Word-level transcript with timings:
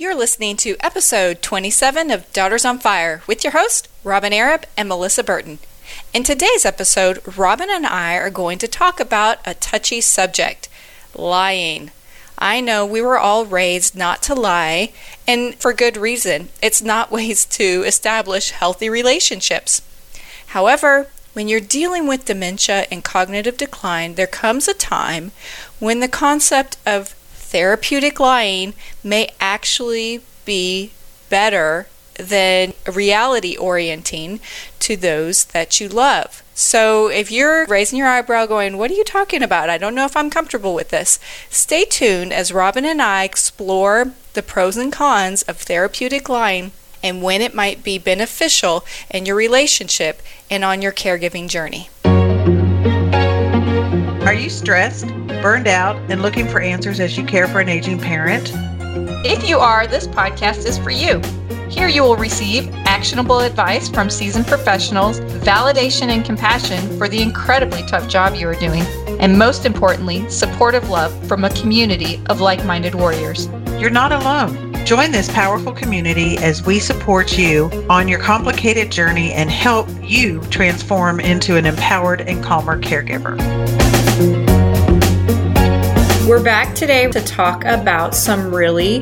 You're 0.00 0.14
listening 0.14 0.56
to 0.58 0.76
episode 0.78 1.42
27 1.42 2.12
of 2.12 2.32
Daughters 2.32 2.64
on 2.64 2.78
Fire 2.78 3.20
with 3.26 3.42
your 3.42 3.50
host, 3.50 3.88
Robyn 4.04 4.32
Arab 4.32 4.64
and 4.76 4.88
Melissa 4.88 5.24
Burton. 5.24 5.58
In 6.14 6.22
today's 6.22 6.64
episode, 6.64 7.20
Robyn 7.36 7.68
and 7.68 7.84
I 7.84 8.14
are 8.14 8.30
going 8.30 8.58
to 8.58 8.68
talk 8.68 9.00
about 9.00 9.38
a 9.44 9.54
touchy 9.54 10.00
subject 10.00 10.68
lying. 11.16 11.90
I 12.38 12.60
know 12.60 12.86
we 12.86 13.02
were 13.02 13.18
all 13.18 13.44
raised 13.44 13.96
not 13.96 14.22
to 14.22 14.36
lie, 14.36 14.92
and 15.26 15.56
for 15.56 15.72
good 15.72 15.96
reason. 15.96 16.50
It's 16.62 16.80
not 16.80 17.10
ways 17.10 17.44
to 17.46 17.82
establish 17.84 18.52
healthy 18.52 18.88
relationships. 18.88 19.82
However, 20.46 21.08
when 21.32 21.48
you're 21.48 21.58
dealing 21.58 22.06
with 22.06 22.24
dementia 22.24 22.86
and 22.92 23.02
cognitive 23.02 23.56
decline, 23.56 24.14
there 24.14 24.28
comes 24.28 24.68
a 24.68 24.74
time 24.74 25.32
when 25.80 25.98
the 25.98 26.06
concept 26.06 26.76
of 26.86 27.16
therapeutic 27.50 28.20
lying 28.20 28.74
may 29.02 29.30
actually 29.40 30.20
be 30.44 30.92
better 31.28 31.86
than 32.14 32.74
reality 32.92 33.56
orienting 33.56 34.40
to 34.80 34.96
those 34.96 35.44
that 35.46 35.80
you 35.80 35.88
love. 35.88 36.42
So 36.54 37.08
if 37.08 37.30
you're 37.30 37.66
raising 37.66 37.98
your 37.98 38.08
eyebrow 38.08 38.46
going, 38.46 38.76
What 38.76 38.90
are 38.90 38.94
you 38.94 39.04
talking 39.04 39.42
about? 39.42 39.70
I 39.70 39.78
don't 39.78 39.94
know 39.94 40.04
if 40.04 40.16
I'm 40.16 40.28
comfortable 40.30 40.74
with 40.74 40.88
this. 40.88 41.20
Stay 41.48 41.84
tuned 41.84 42.32
as 42.32 42.52
Robyn 42.52 42.84
and 42.84 43.00
I 43.00 43.24
explore 43.24 44.12
the 44.34 44.42
pros 44.42 44.76
and 44.76 44.92
cons 44.92 45.42
of 45.42 45.58
therapeutic 45.58 46.28
lying 46.28 46.72
and 47.02 47.22
when 47.22 47.40
it 47.40 47.54
might 47.54 47.84
be 47.84 47.98
beneficial 47.98 48.84
in 49.10 49.24
your 49.24 49.36
relationship 49.36 50.20
and 50.50 50.64
on 50.64 50.82
your 50.82 50.92
caregiving 50.92 51.48
journey. 51.48 51.88
Are 54.38 54.40
you 54.40 54.50
stressed, 54.50 55.08
burned 55.42 55.66
out, 55.66 55.96
and 56.08 56.22
looking 56.22 56.46
for 56.46 56.60
answers 56.60 57.00
as 57.00 57.18
you 57.18 57.24
care 57.24 57.48
for 57.48 57.58
an 57.58 57.68
aging 57.68 57.98
parent? 57.98 58.52
If 59.26 59.48
you 59.48 59.58
are, 59.58 59.88
this 59.88 60.06
podcast 60.06 60.64
is 60.64 60.78
for 60.78 60.90
you. 60.90 61.20
Here 61.68 61.88
you 61.88 62.04
will 62.04 62.14
receive 62.14 62.72
actionable 62.86 63.40
advice 63.40 63.88
from 63.88 64.08
seasoned 64.08 64.46
professionals, 64.46 65.18
validation 65.18 66.10
and 66.10 66.24
compassion 66.24 66.96
for 66.96 67.08
the 67.08 67.20
incredibly 67.20 67.82
tough 67.88 68.08
job 68.08 68.36
you 68.36 68.46
are 68.46 68.54
doing, 68.54 68.82
and 69.18 69.36
most 69.36 69.66
importantly, 69.66 70.30
supportive 70.30 70.88
love 70.88 71.12
from 71.26 71.42
a 71.42 71.50
community 71.50 72.22
of 72.26 72.40
like 72.40 72.64
minded 72.64 72.94
warriors. 72.94 73.48
You're 73.80 73.90
not 73.90 74.12
alone. 74.12 74.72
Join 74.86 75.10
this 75.10 75.28
powerful 75.32 75.72
community 75.72 76.38
as 76.38 76.64
we 76.64 76.78
support 76.78 77.36
you 77.36 77.70
on 77.90 78.06
your 78.06 78.20
complicated 78.20 78.92
journey 78.92 79.32
and 79.32 79.50
help 79.50 79.88
you 80.00 80.40
transform 80.42 81.18
into 81.18 81.56
an 81.56 81.66
empowered 81.66 82.20
and 82.20 82.42
calmer 82.44 82.80
caregiver. 82.80 83.36
We're 86.28 86.44
back 86.44 86.74
today 86.74 87.10
to 87.10 87.24
talk 87.24 87.64
about 87.64 88.14
some 88.14 88.54
really 88.54 89.00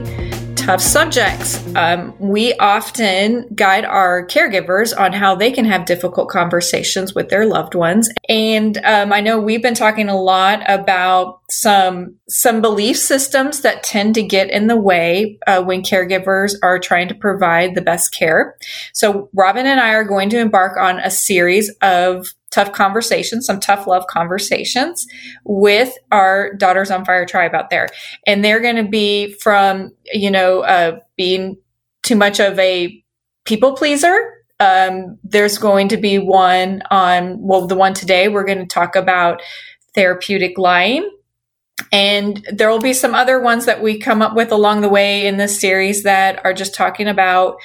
tough 0.55 0.81
subjects. 0.81 1.61
Um, 1.75 2.15
we 2.21 2.55
often 2.55 3.49
guide 3.53 3.85
our 3.85 4.29
caregivers 4.29 4.97
on 4.97 5.13
how 5.13 5.35
they 5.35 5.51
can 5.51 5.65
have 5.65 5.87
difficult 5.87 6.29
conversations 6.29 7.17
with 7.17 7.29
their 7.29 7.45
loved 7.45 7.75
ones. 7.75 8.09
And 8.29 8.79
um, 8.85 9.13
I 9.13 9.23
know 9.23 9.41
we've 9.41 9.61
been 9.61 9.75
talking 9.75 10.09
a 10.09 10.17
lot 10.21 10.63
about 10.69 11.41
some 11.51 12.15
some 12.29 12.61
belief 12.61 12.97
systems 12.97 13.63
that 13.63 13.83
tend 13.83 14.15
to 14.15 14.23
get 14.23 14.49
in 14.49 14.69
the 14.69 14.77
way 14.77 15.39
uh, 15.49 15.65
when 15.65 15.83
caregivers 15.83 16.55
are 16.63 16.79
trying 16.79 17.09
to 17.09 17.15
provide 17.17 17.75
the 17.75 17.83
best 17.83 18.15
care. 18.15 18.57
So 18.93 19.31
Robyn 19.35 19.67
and 19.67 19.81
I 19.81 19.95
are 19.95 20.05
going 20.05 20.31
to 20.31 20.39
embark 20.39 20.77
on 20.77 21.01
a 21.01 21.11
series 21.11 21.75
of 21.83 22.29
tough 22.51 22.73
conversations, 22.73 23.47
some 23.47 23.61
tough 23.61 23.87
love 23.87 24.07
conversations 24.07 25.07
with 25.45 25.93
our 26.11 26.55
Daughters 26.55 26.91
on 26.91 27.05
Fire 27.05 27.27
tribe 27.27 27.55
out 27.55 27.71
there. 27.71 27.89
And 28.27 28.45
they're 28.45 28.61
going 28.61 28.77
to 28.77 28.89
be 28.89 29.33
from, 29.35 29.93
you 30.13 30.31
know, 30.31 30.61
uh, 30.61 31.01
being 31.17 31.57
too 32.03 32.17
much 32.17 32.41
of 32.41 32.59
a 32.59 33.03
people 33.45 33.75
pleaser. 33.75 34.17
Um, 34.59 35.19
there's 35.23 35.59
going 35.59 35.89
to 35.89 35.97
be 35.97 36.19
one 36.19 36.83
on, 36.91 37.41
well, 37.41 37.67
the 37.67 37.75
one 37.75 37.95
today, 37.95 38.29
we're 38.29 38.45
going 38.45 38.59
to 38.59 38.67
talk 38.67 38.97
about 38.97 39.43
therapeutic 39.95 40.57
lying. 40.57 41.11
And 41.93 42.47
there 42.53 42.71
will 42.71 42.81
be 42.81 42.95
some 42.95 43.15
other 43.15 43.39
ones 43.39 43.67
that 43.67 43.83
we 43.83 43.99
come 43.99 44.23
up 44.23 44.35
with 44.35 44.51
along 44.51 44.81
the 44.81 44.89
way 44.89 45.27
in 45.27 45.37
this 45.37 45.61
series 45.61 46.05
that 46.05 46.43
are 46.45 46.55
just 46.55 46.75
talking 46.75 47.07
about 47.07 47.59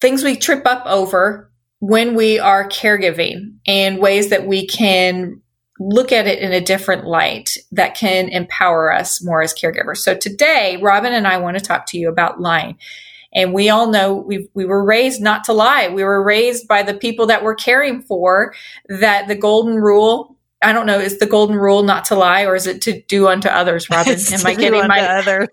things 0.00 0.22
we 0.22 0.36
trip 0.36 0.66
up 0.66 0.84
over 0.84 1.50
when 1.80 2.14
we 2.14 2.38
are 2.38 2.68
caregiving 2.68 3.56
and 3.66 3.98
ways 3.98 4.30
that 4.30 4.46
we 4.46 4.66
can 4.66 5.40
look 5.78 6.10
at 6.10 6.26
it 6.26 6.38
in 6.38 6.52
a 6.52 6.60
different 6.60 7.06
light 7.06 7.56
that 7.70 7.94
can 7.94 8.28
empower 8.30 8.92
us 8.92 9.22
more 9.22 9.42
as 9.42 9.52
caregivers. 9.52 9.98
So 9.98 10.16
today, 10.16 10.78
Robyn 10.80 11.12
and 11.12 11.26
I 11.26 11.36
want 11.36 11.58
to 11.58 11.64
talk 11.64 11.86
to 11.88 11.98
you 11.98 12.08
about 12.08 12.40
lying. 12.40 12.78
And 13.34 13.52
we 13.52 13.68
all 13.68 13.90
know 13.90 14.14
we 14.14 14.48
we 14.54 14.64
were 14.64 14.82
raised 14.82 15.20
not 15.20 15.44
to 15.44 15.52
lie. 15.52 15.88
We 15.88 16.04
were 16.04 16.22
raised 16.22 16.66
by 16.66 16.82
the 16.82 16.94
people 16.94 17.26
that 17.26 17.42
we're 17.42 17.54
caring 17.54 18.00
for 18.02 18.54
that 18.88 19.28
the 19.28 19.34
golden 19.34 19.76
rule 19.76 20.35
I 20.66 20.72
don't 20.72 20.84
know, 20.84 20.98
is 20.98 21.18
the 21.20 21.26
golden 21.26 21.54
rule 21.54 21.84
not 21.84 22.06
to 22.06 22.16
lie 22.16 22.44
or 22.44 22.56
is 22.56 22.66
it 22.66 22.82
to 22.82 23.00
do 23.02 23.28
unto 23.28 23.48
others, 23.48 23.86
Robyn? 23.90 24.14
It's 24.14 24.32
Am 24.32 24.44
I 24.44 24.56
getting 24.56 24.84
my 24.88 25.00
others? 25.00 25.46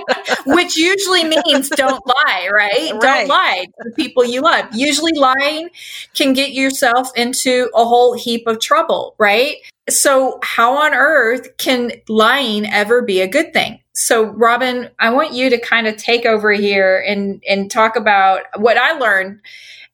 which 0.46 0.76
usually 0.76 1.24
means 1.24 1.68
don't 1.70 2.06
lie, 2.06 2.48
right? 2.52 2.92
right? 2.92 3.00
Don't 3.00 3.28
lie 3.28 3.66
to 3.66 3.90
the 3.90 3.90
people 3.96 4.24
you 4.24 4.42
love. 4.42 4.66
Usually 4.72 5.10
lying 5.14 5.70
can 6.14 6.34
get 6.34 6.52
yourself 6.52 7.10
into 7.16 7.68
a 7.74 7.84
whole 7.84 8.14
heap 8.14 8.46
of 8.46 8.60
trouble, 8.60 9.16
right? 9.18 9.56
So 9.88 10.38
how 10.44 10.76
on 10.76 10.94
earth 10.94 11.48
can 11.58 11.90
lying 12.08 12.64
ever 12.64 13.02
be 13.02 13.22
a 13.22 13.26
good 13.26 13.52
thing? 13.52 13.80
So 13.94 14.26
Robyn, 14.26 14.88
I 15.00 15.10
want 15.10 15.34
you 15.34 15.50
to 15.50 15.58
kind 15.58 15.88
of 15.88 15.96
take 15.96 16.24
over 16.24 16.52
here 16.52 17.04
and 17.04 17.42
and 17.48 17.68
talk 17.68 17.96
about 17.96 18.42
what 18.54 18.78
I 18.78 18.92
learned 18.92 19.40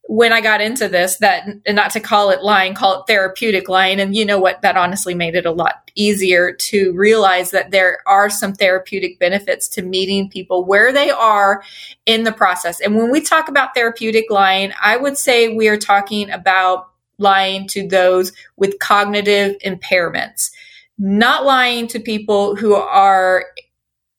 when 0.09 0.33
I 0.33 0.41
got 0.41 0.61
into 0.61 0.89
this 0.89 1.17
that 1.17 1.49
not 1.69 1.91
to 1.93 2.00
call 2.00 2.31
it 2.31 2.43
lying, 2.43 2.75
call 2.75 3.00
it 3.00 3.06
therapeutic 3.06 3.69
lying. 3.69 4.00
And 4.00 4.15
you 4.15 4.25
know 4.25 4.39
what? 4.39 4.62
That 4.62 4.77
honestly 4.77 5.15
made 5.15 5.34
it 5.34 5.47
a 5.47 5.50
lot 5.50 5.91
easier 5.97 6.53
to 6.53 6.93
realize 6.93 7.50
that 7.50 7.72
there 7.72 7.99
are 8.06 8.31
some 8.31 8.53
therapeutic 8.53 9.19
benefits 9.19 9.66
to 9.69 9.83
meeting 9.83 10.28
people 10.28 10.65
where 10.65 10.93
they 10.93 11.11
are 11.11 11.62
in 12.05 12.22
the 12.22 12.33
process. 12.33 12.81
And 12.81 12.97
when 12.97 13.11
we 13.11 13.21
talk 13.21 13.49
about 13.49 13.75
therapeutic 13.75 14.31
lying, 14.31 14.72
I 14.81 14.97
would 14.97 15.19
say 15.19 15.49
we 15.49 15.69
are 15.69 15.78
talking 15.78 16.31
about 16.31 16.89
lying 17.19 17.66
to 17.69 17.89
those 17.89 18.33
with 18.56 18.78
cognitive 18.78 19.56
impairments, 19.65 20.50
not 20.99 21.45
lying 21.45 21.89
to 21.89 21.99
people 21.99 22.55
who 22.55 22.75
are 22.75 23.47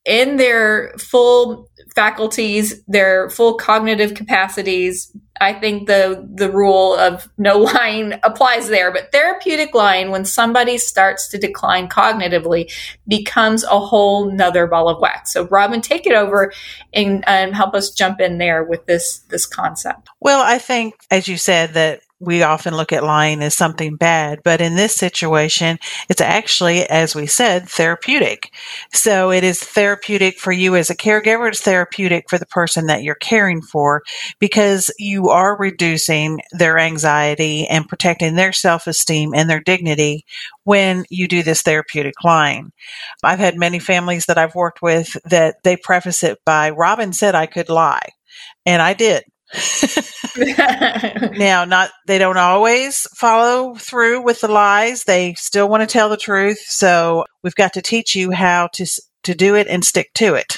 in 0.04 0.38
their 0.38 0.94
full 0.98 1.70
faculties, 1.96 2.82
their 2.86 3.30
full 3.30 3.56
cognitive 3.56 4.16
capacities, 4.16 5.12
I 5.40 5.54
think 5.54 5.88
the 5.88 6.28
the 6.34 6.52
rule 6.52 6.96
of 6.96 7.30
no 7.38 7.58
lying 7.74 8.14
applies 8.24 8.68
there. 8.68 8.92
But 8.92 9.12
therapeutic 9.12 9.74
lying, 9.74 10.12
when 10.12 10.26
somebody 10.26 10.78
starts 10.78 11.28
to 11.30 11.38
decline 11.38 11.90
cognitively, 11.90 12.72
becomes 13.08 13.64
a 13.64 13.80
whole 13.80 14.32
nother 14.32 14.68
ball 14.68 14.90
of 14.90 15.02
wax. 15.02 15.34
So, 15.34 15.48
Robyn, 15.48 15.82
take 15.82 16.06
it 16.06 16.14
over 16.14 16.52
and, 16.94 17.24
and 17.28 17.56
help 17.56 17.74
us 17.74 17.92
jump 17.92 18.20
in 18.20 18.38
there 18.38 18.64
with 18.64 18.86
this 18.86 19.20
this 19.30 19.46
concept. 19.46 20.10
Well, 20.20 20.42
I 20.42 20.58
think, 20.58 20.96
as 21.12 21.28
you 21.28 21.38
said, 21.38 21.74
that 21.74 22.02
we 22.20 22.42
often 22.42 22.76
look 22.76 22.92
at 22.92 23.04
lying 23.04 23.44
as 23.44 23.56
something 23.56 23.96
bad, 23.96 24.40
but 24.44 24.60
in 24.60 24.76
this 24.76 24.96
situation, 24.96 25.78
it's 26.10 26.22
actually, 26.22 26.84
as 26.84 27.14
we 27.14 27.28
said, 27.28 27.70
therapeutic. 27.70 28.52
So 28.92 29.32
it 29.32 29.44
is 29.44 29.60
therapeutic 29.60 30.40
for 30.40 30.52
you 30.52 30.76
as 30.76 30.90
a 30.90 30.96
caregiver. 30.96 31.48
It's 31.48 31.62
therapeutic 31.62 32.26
for 32.28 32.40
the 32.40 32.48
person 32.48 32.88
that 32.88 33.04
you're 33.04 33.16
caring 33.16 33.62
for 33.62 34.02
because 34.40 34.92
you 34.98 35.30
are 35.30 35.58
reducing 35.58 36.40
their 36.52 36.80
anxiety 36.80 37.68
and 37.68 37.88
protecting 37.88 38.36
their 38.36 38.52
self-esteem 38.52 39.34
and 39.36 39.48
their 39.50 39.62
dignity 39.62 40.26
when 40.64 41.06
you 41.10 41.28
do 41.28 41.44
this 41.44 41.62
therapeutic 41.62 42.16
lying. 42.24 42.72
I've 43.24 43.40
had 43.40 43.58
many 43.58 43.78
families 43.78 44.26
that 44.26 44.40
I've 44.40 44.56
worked 44.56 44.82
with 44.82 45.16
that 45.26 45.58
they 45.64 45.78
preface 45.78 46.24
it 46.24 46.40
by, 46.46 46.72
Robyn 46.72 47.14
said 47.14 47.36
I 47.36 47.46
could 47.46 47.70
lie. 47.70 48.10
And 48.66 48.82
I 48.82 48.94
did. 48.94 49.24
now, 51.38 51.64
not 51.66 51.92
they 52.06 52.18
don't 52.18 52.38
always 52.38 53.08
follow 53.16 53.76
through 53.76 54.22
with 54.22 54.42
the 54.42 54.48
lies. 54.48 55.04
They 55.06 55.34
still 55.36 55.70
want 55.70 55.82
to 55.82 55.88
tell 55.88 56.10
the 56.10 56.18
truth. 56.18 56.60
So 56.60 57.26
we've 57.44 57.56
got 57.56 57.74
to 57.74 57.82
teach 57.82 58.16
you 58.16 58.32
how 58.32 58.68
to 58.74 58.86
to 59.24 59.36
do 59.36 59.56
it 59.56 59.68
and 59.68 59.86
stick 59.86 60.14
to 60.16 60.36
it, 60.36 60.58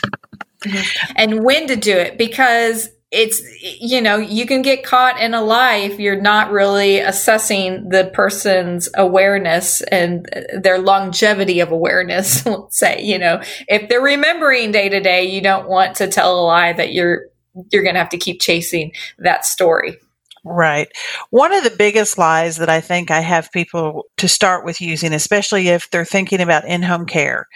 mm-hmm. 0.63 1.11
and 1.15 1.43
when 1.43 1.67
to 1.67 1.75
do 1.75 1.95
it 1.95 2.17
because 2.17 2.89
it's 3.11 3.41
you 3.81 4.01
know 4.01 4.17
you 4.17 4.45
can 4.45 4.61
get 4.61 4.83
caught 4.83 5.19
in 5.19 5.33
a 5.33 5.41
lie 5.41 5.77
if 5.77 5.99
you're 5.99 6.21
not 6.21 6.51
really 6.51 6.99
assessing 6.99 7.89
the 7.89 8.11
person's 8.13 8.87
awareness 8.95 9.81
and 9.81 10.27
their 10.61 10.77
longevity 10.77 11.59
of 11.59 11.71
awareness 11.71 12.45
let's 12.45 12.77
say 12.77 13.01
you 13.01 13.17
know 13.17 13.41
if 13.67 13.89
they're 13.89 13.99
remembering 13.99 14.71
day 14.71 14.89
to 14.89 14.99
day 14.99 15.23
you 15.23 15.41
don't 15.41 15.67
want 15.67 15.95
to 15.95 16.07
tell 16.07 16.39
a 16.39 16.45
lie 16.45 16.71
that 16.71 16.93
you're 16.93 17.29
you're 17.71 17.83
going 17.83 17.95
to 17.95 17.99
have 17.99 18.09
to 18.09 18.17
keep 18.17 18.41
chasing 18.41 18.91
that 19.17 19.45
story. 19.45 19.97
Right. 20.45 20.87
One 21.31 21.53
of 21.53 21.63
the 21.63 21.75
biggest 21.77 22.17
lies 22.17 22.57
that 22.57 22.69
I 22.69 22.79
think 22.79 23.11
I 23.11 23.19
have 23.19 23.51
people 23.51 24.05
to 24.17 24.27
start 24.27 24.63
with 24.63 24.79
using, 24.79 25.13
especially 25.13 25.67
if 25.67 25.89
they're 25.89 26.05
thinking 26.05 26.39
about 26.39 26.65
in 26.65 26.81
home 26.81 27.05
care, 27.05 27.47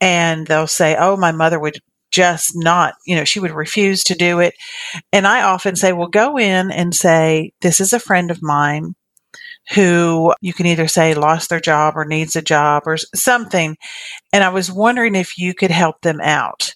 and 0.00 0.46
they'll 0.46 0.66
say, 0.66 0.94
Oh, 0.98 1.16
my 1.16 1.32
mother 1.32 1.58
would 1.58 1.78
just 2.10 2.52
not, 2.54 2.94
you 3.06 3.16
know, 3.16 3.24
she 3.24 3.40
would 3.40 3.50
refuse 3.50 4.02
to 4.04 4.14
do 4.14 4.40
it. 4.40 4.54
And 5.12 5.26
I 5.26 5.42
often 5.42 5.76
say, 5.76 5.92
well, 5.92 6.08
go 6.08 6.38
in 6.38 6.70
and 6.70 6.94
say, 6.94 7.52
this 7.60 7.80
is 7.80 7.92
a 7.92 8.00
friend 8.00 8.30
of 8.30 8.42
mine 8.42 8.94
who 9.74 10.32
you 10.40 10.54
can 10.54 10.66
either 10.66 10.88
say 10.88 11.14
lost 11.14 11.50
their 11.50 11.60
job 11.60 11.94
or 11.96 12.04
needs 12.04 12.34
a 12.34 12.42
job 12.42 12.84
or 12.86 12.96
something. 13.14 13.76
And 14.32 14.42
I 14.42 14.48
was 14.48 14.72
wondering 14.72 15.14
if 15.14 15.36
you 15.36 15.54
could 15.54 15.70
help 15.70 16.00
them 16.00 16.20
out 16.22 16.74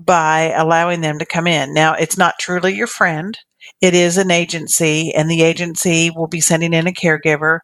by 0.00 0.52
allowing 0.56 1.00
them 1.00 1.18
to 1.18 1.26
come 1.26 1.46
in. 1.46 1.74
Now, 1.74 1.94
it's 1.94 2.16
not 2.16 2.38
truly 2.40 2.74
your 2.74 2.86
friend. 2.86 3.38
It 3.80 3.94
is 3.94 4.16
an 4.16 4.30
agency 4.30 5.12
and 5.14 5.30
the 5.30 5.42
agency 5.42 6.10
will 6.10 6.26
be 6.26 6.40
sending 6.40 6.72
in 6.72 6.86
a 6.86 6.92
caregiver. 6.92 7.60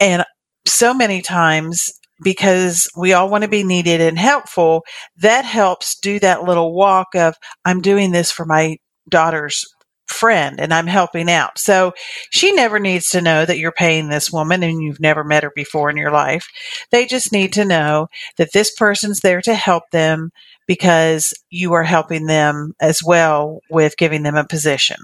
And 0.00 0.24
so 0.66 0.94
many 0.94 1.22
times 1.22 1.90
because 2.22 2.88
we 2.96 3.12
all 3.12 3.28
want 3.28 3.42
to 3.42 3.48
be 3.48 3.64
needed 3.64 4.00
and 4.00 4.18
helpful, 4.18 4.84
that 5.16 5.44
helps 5.44 5.98
do 5.98 6.20
that 6.20 6.44
little 6.44 6.72
walk 6.72 7.08
of, 7.14 7.34
I'm 7.64 7.80
doing 7.80 8.12
this 8.12 8.30
for 8.30 8.44
my 8.44 8.76
daughter's 9.08 9.64
friend 10.06 10.60
and 10.60 10.72
I'm 10.72 10.86
helping 10.86 11.30
out. 11.30 11.58
So 11.58 11.92
she 12.30 12.52
never 12.52 12.78
needs 12.78 13.08
to 13.10 13.20
know 13.20 13.44
that 13.44 13.58
you're 13.58 13.72
paying 13.72 14.08
this 14.08 14.30
woman 14.30 14.62
and 14.62 14.82
you've 14.82 15.00
never 15.00 15.24
met 15.24 15.42
her 15.42 15.52
before 15.54 15.90
in 15.90 15.96
your 15.96 16.10
life. 16.10 16.46
They 16.90 17.06
just 17.06 17.32
need 17.32 17.52
to 17.54 17.64
know 17.64 18.08
that 18.36 18.52
this 18.52 18.72
person's 18.72 19.20
there 19.20 19.40
to 19.42 19.54
help 19.54 19.84
them 19.90 20.30
because 20.72 21.34
you 21.50 21.74
are 21.74 21.82
helping 21.82 22.24
them 22.24 22.72
as 22.80 23.02
well 23.04 23.60
with 23.68 23.98
giving 23.98 24.22
them 24.22 24.36
a 24.36 24.46
position. 24.46 24.96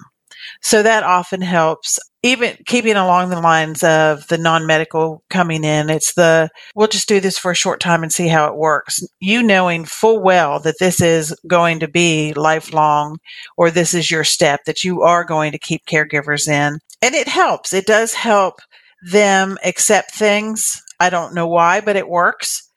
So 0.62 0.82
that 0.82 1.02
often 1.02 1.42
helps 1.42 1.98
even 2.22 2.56
keeping 2.64 2.96
along 2.96 3.28
the 3.28 3.40
lines 3.40 3.84
of 3.84 4.26
the 4.28 4.38
non-medical 4.38 5.22
coming 5.28 5.62
in. 5.62 5.90
It's 5.90 6.14
the, 6.14 6.48
we'll 6.74 6.88
just 6.88 7.06
do 7.06 7.20
this 7.20 7.38
for 7.38 7.50
a 7.50 7.54
short 7.54 7.80
time 7.80 8.02
and 8.02 8.10
see 8.10 8.28
how 8.28 8.46
it 8.46 8.56
works. 8.56 9.00
You 9.20 9.42
knowing 9.42 9.84
full 9.84 10.22
well 10.22 10.58
that 10.60 10.78
this 10.80 11.02
is 11.02 11.38
going 11.46 11.80
to 11.80 11.88
be 11.88 12.32
lifelong 12.32 13.18
or 13.58 13.70
this 13.70 13.92
is 13.92 14.10
your 14.10 14.24
step 14.24 14.60
that 14.64 14.82
you 14.84 15.02
are 15.02 15.22
going 15.22 15.52
to 15.52 15.58
keep 15.58 15.84
caregivers 15.84 16.48
in. 16.48 16.78
And 17.02 17.14
it 17.14 17.28
helps. 17.28 17.74
It 17.74 17.84
does 17.84 18.14
help 18.14 18.54
them 19.02 19.58
accept 19.66 20.14
things. 20.14 20.82
I 20.98 21.10
don't 21.10 21.34
know 21.34 21.46
why, 21.46 21.82
but 21.82 21.96
it 21.96 22.08
works. 22.08 22.67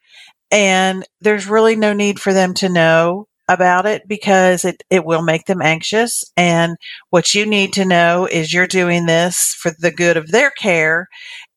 And 0.51 1.05
there's 1.21 1.47
really 1.47 1.75
no 1.75 1.93
need 1.93 2.19
for 2.19 2.33
them 2.33 2.53
to 2.55 2.69
know 2.69 3.27
about 3.47 3.85
it 3.85 4.07
because 4.07 4.65
it, 4.65 4.83
it 4.89 5.05
will 5.05 5.21
make 5.21 5.45
them 5.45 5.61
anxious. 5.61 6.23
And 6.37 6.77
what 7.09 7.33
you 7.33 7.45
need 7.45 7.73
to 7.73 7.85
know 7.85 8.25
is 8.25 8.53
you're 8.53 8.67
doing 8.67 9.05
this 9.05 9.55
for 9.59 9.71
the 9.79 9.91
good 9.91 10.17
of 10.17 10.31
their 10.31 10.51
care 10.51 11.07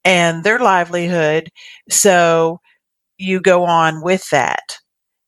and 0.04 0.44
their 0.44 0.58
livelihood. 0.58 1.50
So 1.88 2.60
you 3.18 3.40
go 3.40 3.64
on 3.64 4.02
with 4.02 4.28
that. 4.30 4.78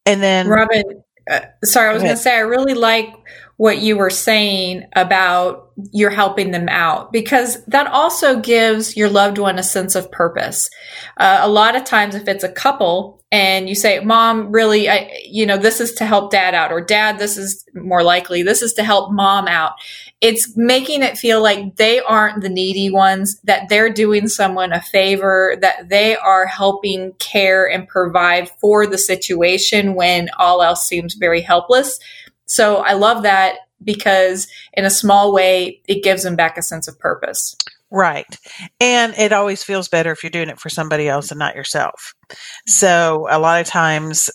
And 0.05 0.23
then, 0.23 0.49
Robyn, 0.49 1.03
uh, 1.31 1.41
sorry, 1.65 1.91
I 1.91 1.93
was 1.93 2.03
going 2.03 2.15
to 2.15 2.21
say, 2.21 2.37
I 2.37 2.41
really 2.41 2.75
like 2.75 3.13
what 3.57 3.79
you 3.79 3.97
were 3.97 4.11
saying 4.11 4.85
about 4.95 5.73
you're 5.93 6.11
helping 6.11 6.51
them 6.51 6.69
out 6.69 7.13
because 7.13 7.63
that 7.67 7.87
also 7.87 8.41
gives 8.41 8.97
your 8.97 9.09
loved 9.09 9.39
one 9.39 9.59
a 9.59 9.63
sense 9.63 9.95
of 9.95 10.11
purpose. 10.11 10.71
Uh, 11.17 11.41
a 11.43 11.49
lot 11.49 11.77
of 11.77 11.85
times, 11.85 12.15
if 12.15 12.29
it's 12.29 12.45
a 12.45 12.53
couple 12.53 13.23
and 13.33 13.69
you 13.69 13.75
say, 13.75 14.01
Mom, 14.01 14.53
really, 14.53 14.89
I, 14.89 15.11
you 15.25 15.45
know, 15.45 15.57
this 15.57 15.81
is 15.81 15.93
to 15.95 16.07
help 16.07 16.31
dad 16.31 16.55
out, 16.55 16.73
or 16.73 16.81
Dad, 16.81 17.19
this 17.19 17.37
is 17.37 17.65
more 17.75 18.03
likely, 18.03 18.43
this 18.43 18.63
is 18.63 18.73
to 18.75 18.85
help 18.85 19.13
mom 19.13 19.49
out. 19.49 19.73
It's 20.21 20.57
making 20.57 21.03
it 21.03 21.19
feel 21.19 21.43
like 21.43 21.77
they 21.77 22.01
aren't 22.01 22.43
the 22.43 22.49
needy 22.49 22.89
ones, 22.91 23.39
that 23.45 23.69
they're 23.69 23.93
doing 23.93 24.29
someone 24.29 24.73
a 24.73 24.81
favor, 24.81 25.57
that 25.61 25.89
they 25.89 26.17
are 26.17 26.47
helping 26.47 27.13
care 27.15 27.69
and 27.69 27.89
provide 27.89 28.49
for 28.61 28.87
the 28.87 28.97
situation 28.97 29.95
when 29.95 30.31
all 30.39 30.63
else 30.63 30.87
seems 30.87 31.15
very 31.15 31.43
helpless 31.43 31.99
so 32.47 32.77
I 32.77 32.95
love 32.95 33.23
that 33.25 33.57
because 33.83 34.49
in 34.73 34.85
a 34.85 34.91
small 34.91 35.33
way, 35.33 35.83
it 35.87 36.03
gives 36.03 36.23
them 36.23 36.37
back 36.37 36.57
a 36.57 36.63
sense 36.63 36.89
of 36.89 36.99
purpose. 36.99 37.57
Right. 37.91 38.27
And 38.81 39.15
it 39.15 39.33
always 39.33 39.63
feels 39.63 39.89
better 39.89 40.11
if 40.11 40.23
you're 40.23 40.31
doing 40.31 40.49
it 40.49 40.59
for 40.59 40.69
somebody 40.69 41.09
else 41.09 41.31
and 41.31 41.39
not 41.39 41.55
yourself. 41.55 42.15
So 42.67 43.27
a 43.31 43.39
lot 43.39 43.61
of 43.61 43.67
times 43.67 44.31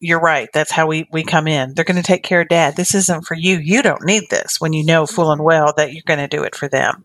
you're 0.00 0.20
right. 0.20 0.48
That's 0.52 0.70
how 0.70 0.86
we, 0.86 1.06
we 1.10 1.24
come 1.24 1.48
in. 1.48 1.72
They're 1.74 1.84
going 1.84 1.96
to 1.96 2.02
take 2.02 2.22
care 2.22 2.42
of 2.42 2.48
dad. 2.48 2.76
This 2.76 2.94
isn't 2.94 3.26
for 3.26 3.34
you. 3.34 3.58
You 3.58 3.82
don't 3.82 4.04
need 4.04 4.24
this 4.30 4.60
when 4.60 4.72
you 4.72 4.84
know 4.84 5.06
full 5.06 5.32
and 5.32 5.42
well 5.42 5.72
that 5.76 5.92
you're 5.92 6.02
going 6.06 6.20
to 6.20 6.28
do 6.28 6.42
it 6.42 6.54
for 6.54 6.68
them. 6.68 7.04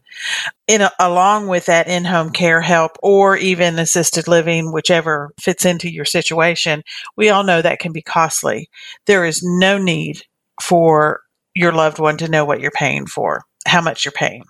In 0.67 0.81
a, 0.81 0.91
along 0.99 1.47
with 1.47 1.65
that 1.67 1.87
in-home 1.87 2.31
care 2.31 2.61
help 2.61 2.97
or 3.01 3.37
even 3.37 3.79
assisted 3.79 4.27
living, 4.27 4.71
whichever 4.73 5.31
fits 5.39 5.65
into 5.65 5.89
your 5.89 6.05
situation, 6.05 6.83
we 7.15 7.29
all 7.29 7.43
know 7.43 7.61
that 7.61 7.79
can 7.79 7.93
be 7.93 8.01
costly. 8.01 8.69
There 9.05 9.25
is 9.25 9.41
no 9.41 9.77
need 9.77 10.23
for 10.61 11.21
your 11.55 11.71
loved 11.71 11.99
one 11.99 12.17
to 12.17 12.29
know 12.29 12.45
what 12.45 12.61
you're 12.61 12.71
paying 12.71 13.05
for, 13.05 13.41
how 13.65 13.81
much 13.81 14.05
you're 14.05 14.11
paying. 14.11 14.43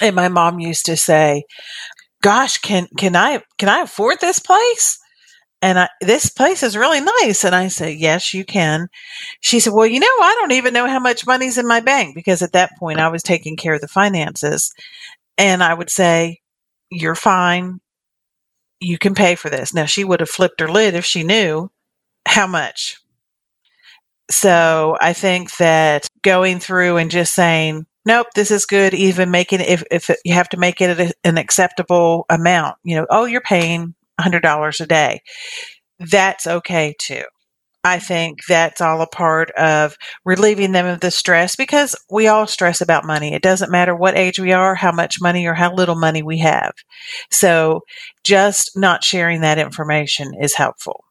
And 0.00 0.14
my 0.14 0.28
mom 0.28 0.60
used 0.60 0.86
to 0.86 0.96
say, 0.96 1.44
"Gosh, 2.22 2.58
can 2.58 2.86
can 2.96 3.16
I 3.16 3.42
can 3.58 3.68
I 3.68 3.80
afford 3.80 4.20
this 4.20 4.38
place?" 4.38 4.98
And 5.62 5.78
I, 5.78 5.88
this 6.00 6.28
place 6.28 6.62
is 6.62 6.76
really 6.76 7.00
nice. 7.00 7.42
And 7.42 7.54
I 7.54 7.68
said, 7.68 7.96
yes, 7.96 8.34
you 8.34 8.44
can. 8.44 8.88
She 9.40 9.58
said, 9.58 9.72
well, 9.72 9.86
you 9.86 9.98
know, 9.98 10.06
I 10.06 10.36
don't 10.38 10.52
even 10.52 10.74
know 10.74 10.86
how 10.86 10.98
much 10.98 11.26
money's 11.26 11.56
in 11.56 11.66
my 11.66 11.80
bank 11.80 12.14
because 12.14 12.42
at 12.42 12.52
that 12.52 12.76
point 12.78 13.00
I 13.00 13.08
was 13.08 13.22
taking 13.22 13.56
care 13.56 13.74
of 13.74 13.80
the 13.80 13.88
finances. 13.88 14.72
And 15.38 15.62
I 15.62 15.72
would 15.72 15.90
say, 15.90 16.40
you're 16.90 17.14
fine. 17.14 17.80
You 18.80 18.98
can 18.98 19.14
pay 19.14 19.34
for 19.34 19.48
this. 19.48 19.72
Now 19.72 19.86
she 19.86 20.04
would 20.04 20.20
have 20.20 20.28
flipped 20.28 20.60
her 20.60 20.68
lid 20.68 20.94
if 20.94 21.04
she 21.04 21.22
knew 21.22 21.70
how 22.28 22.46
much 22.46 22.98
so 24.30 24.96
I 25.00 25.12
think 25.12 25.56
that 25.56 26.08
going 26.22 26.58
through 26.58 26.96
and 26.96 27.10
just 27.10 27.34
saying, 27.34 27.86
nope, 28.04 28.28
this 28.34 28.50
is 28.50 28.66
good, 28.66 28.94
even 28.94 29.30
making 29.30 29.60
it, 29.60 29.68
if, 29.68 29.84
if 29.90 30.10
you 30.24 30.34
have 30.34 30.48
to 30.50 30.56
make 30.56 30.80
it 30.80 31.14
an 31.24 31.38
acceptable 31.38 32.26
amount, 32.28 32.76
you 32.84 32.96
know, 32.96 33.06
oh, 33.10 33.24
you're 33.24 33.40
paying 33.40 33.94
$100 34.20 34.80
a 34.80 34.86
day. 34.86 35.20
That's 35.98 36.46
okay 36.46 36.94
too. 36.98 37.24
I 37.84 38.00
think 38.00 38.40
that's 38.48 38.80
all 38.80 39.00
a 39.00 39.06
part 39.06 39.52
of 39.52 39.96
relieving 40.24 40.72
them 40.72 40.86
of 40.86 40.98
the 40.98 41.12
stress 41.12 41.54
because 41.54 41.94
we 42.10 42.26
all 42.26 42.48
stress 42.48 42.80
about 42.80 43.04
money. 43.04 43.32
It 43.32 43.42
doesn't 43.42 43.70
matter 43.70 43.94
what 43.94 44.18
age 44.18 44.40
we 44.40 44.52
are, 44.52 44.74
how 44.74 44.90
much 44.90 45.20
money 45.20 45.46
or 45.46 45.54
how 45.54 45.72
little 45.72 45.94
money 45.94 46.20
we 46.20 46.38
have. 46.38 46.72
So 47.30 47.82
just 48.24 48.72
not 48.74 49.04
sharing 49.04 49.42
that 49.42 49.58
information 49.58 50.32
is 50.40 50.54
helpful. 50.54 51.05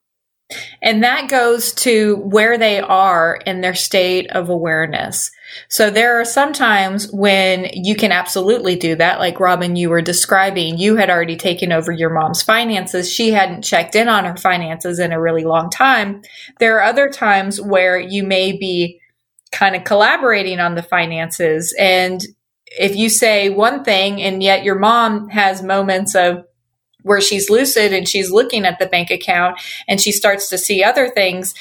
And 0.81 1.03
that 1.03 1.29
goes 1.29 1.73
to 1.73 2.17
where 2.17 2.57
they 2.57 2.79
are 2.79 3.39
in 3.47 3.61
their 3.61 3.73
state 3.73 4.29
of 4.31 4.49
awareness. 4.49 5.31
So 5.69 5.89
there 5.89 6.19
are 6.19 6.25
some 6.25 6.53
times 6.53 7.09
when 7.11 7.69
you 7.73 7.95
can 7.95 8.11
absolutely 8.11 8.75
do 8.75 8.95
that. 8.95 9.19
Like 9.19 9.39
Robyn, 9.39 9.75
you 9.75 9.89
were 9.89 10.01
describing, 10.01 10.77
you 10.77 10.97
had 10.97 11.09
already 11.09 11.35
taken 11.35 11.71
over 11.71 11.91
your 11.91 12.11
mom's 12.11 12.43
finances. 12.43 13.11
She 13.11 13.31
hadn't 13.31 13.63
checked 13.63 13.95
in 13.95 14.07
on 14.07 14.25
her 14.25 14.37
finances 14.37 14.99
in 14.99 15.11
a 15.11 15.21
really 15.21 15.45
long 15.45 15.71
time. 15.71 16.21
There 16.59 16.77
are 16.77 16.83
other 16.83 17.09
times 17.09 17.59
where 17.59 17.97
you 17.97 18.23
may 18.23 18.51
be 18.51 18.99
kind 19.51 19.75
of 19.75 19.83
collaborating 19.83 20.59
on 20.59 20.75
the 20.75 20.83
finances. 20.83 21.73
And 21.79 22.21
if 22.67 22.95
you 22.95 23.09
say 23.09 23.49
one 23.49 23.83
thing 23.83 24.21
and 24.21 24.43
yet 24.43 24.63
your 24.63 24.77
mom 24.77 25.29
has 25.29 25.63
moments 25.63 26.13
of, 26.13 26.43
where 27.05 27.21
she's 27.21 27.51
lucid 27.51 27.93
and 27.93 28.09
she's 28.09 28.31
looking 28.31 28.65
at 28.65 28.79
the 28.79 28.87
bank 28.87 29.11
account 29.11 29.61
and 29.87 30.01
she 30.01 30.11
starts 30.11 30.49
to 30.49 30.57
see 30.57 30.83
other 30.83 31.07
things, 31.07 31.53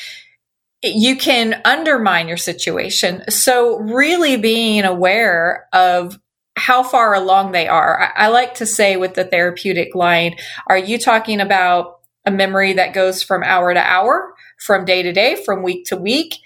you 0.83 1.17
can 1.17 1.61
undermine 1.67 2.29
your 2.29 2.39
situation. 2.39 3.23
So, 3.31 3.79
really 3.79 4.39
being 4.39 4.85
aware 4.85 5.69
of 5.75 6.19
how 6.57 6.83
far 6.83 7.15
along 7.15 7.53
they 7.53 7.69
are. 7.69 8.01
I, 8.17 8.25
I, 8.25 8.29
like 8.29 8.55
to 8.55 8.67
say 8.67 8.97
with 8.97 9.15
the 9.15 9.25
therapeutic 9.25 9.95
line, 9.95 10.37
are 10.67 10.79
you 10.79 10.99
talking 10.99 11.41
about 11.41 12.01
a 12.25 12.31
memory 12.31 12.73
that 12.75 12.95
goes 12.95 13.23
from 13.23 13.43
hour 13.43 13.75
to 13.75 13.81
hour, 13.81 14.35
from 14.59 14.87
day 14.87 15.03
to 15.03 15.13
day, 15.13 15.37
from 15.45 15.63
week 15.63 15.85
to 15.87 15.97
week? 15.97 16.39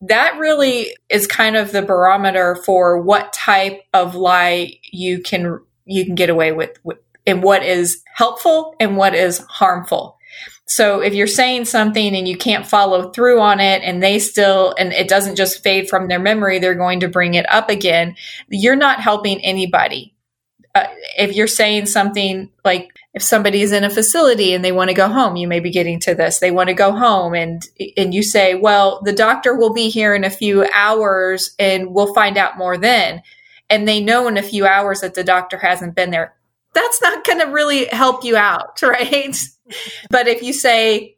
That 0.00 0.38
really 0.38 0.96
is 1.10 1.26
kind 1.26 1.56
of 1.56 1.72
the 1.72 1.82
barometer 1.82 2.54
for 2.54 3.02
what 3.02 3.32
type 3.34 3.82
of 3.92 4.14
lie 4.14 4.78
you 4.92 5.20
can 5.20 5.60
you 5.86 6.04
can 6.04 6.16
get 6.16 6.28
away 6.28 6.52
with, 6.52 6.78
with 6.84 6.98
and 7.26 7.42
what 7.42 7.62
is 7.62 8.02
helpful 8.14 8.74
and 8.80 8.96
what 8.96 9.14
is 9.14 9.38
harmful. 9.38 10.16
So 10.68 11.00
if 11.00 11.14
you're 11.14 11.28
saying 11.28 11.66
something 11.66 12.16
and 12.16 12.26
you 12.26 12.36
can't 12.36 12.66
follow 12.66 13.10
through 13.10 13.40
on 13.40 13.60
it 13.60 13.82
and 13.82 14.02
they 14.02 14.18
still, 14.18 14.74
and 14.78 14.92
it 14.92 15.08
doesn't 15.08 15.36
just 15.36 15.62
fade 15.62 15.88
from 15.88 16.08
their 16.08 16.18
memory, 16.18 16.58
they're 16.58 16.74
going 16.74 17.00
to 17.00 17.08
bring 17.08 17.34
it 17.34 17.48
up 17.48 17.70
again, 17.70 18.16
you're 18.48 18.76
not 18.76 19.00
helping 19.00 19.44
anybody. 19.44 20.12
Uh, 20.74 20.88
if 21.16 21.34
you're 21.36 21.46
saying 21.46 21.86
something 21.86 22.50
like 22.64 22.90
if 23.14 23.22
somebody's 23.22 23.72
in 23.72 23.82
a 23.82 23.88
facility 23.88 24.52
and 24.52 24.62
they 24.62 24.72
want 24.72 24.90
to 24.90 24.94
go 24.94 25.08
home, 25.08 25.36
you 25.36 25.48
may 25.48 25.60
be 25.60 25.70
getting 25.70 25.98
to 26.00 26.14
this. 26.14 26.38
They 26.38 26.50
want 26.50 26.68
to 26.68 26.74
go 26.74 26.92
home 26.92 27.32
and 27.32 27.66
and 27.96 28.12
you 28.12 28.22
say, 28.22 28.54
"Well, 28.54 29.00
the 29.02 29.14
doctor 29.14 29.56
will 29.56 29.72
be 29.72 29.88
here 29.88 30.14
in 30.14 30.22
a 30.22 30.28
few 30.28 30.68
hours 30.74 31.54
and 31.58 31.94
we'll 31.94 32.12
find 32.12 32.36
out 32.36 32.58
more 32.58 32.76
then." 32.76 33.22
And 33.70 33.88
they 33.88 34.02
know 34.02 34.28
in 34.28 34.36
a 34.36 34.42
few 34.42 34.66
hours 34.66 35.00
that 35.00 35.14
the 35.14 35.24
doctor 35.24 35.56
hasn't 35.56 35.94
been 35.94 36.10
there 36.10 36.35
that's 36.76 37.02
not 37.02 37.24
going 37.24 37.40
to 37.40 37.46
really 37.46 37.86
help 37.86 38.24
you 38.24 38.36
out, 38.36 38.80
right? 38.82 39.36
but 40.10 40.28
if 40.28 40.42
you 40.42 40.52
say, 40.52 41.16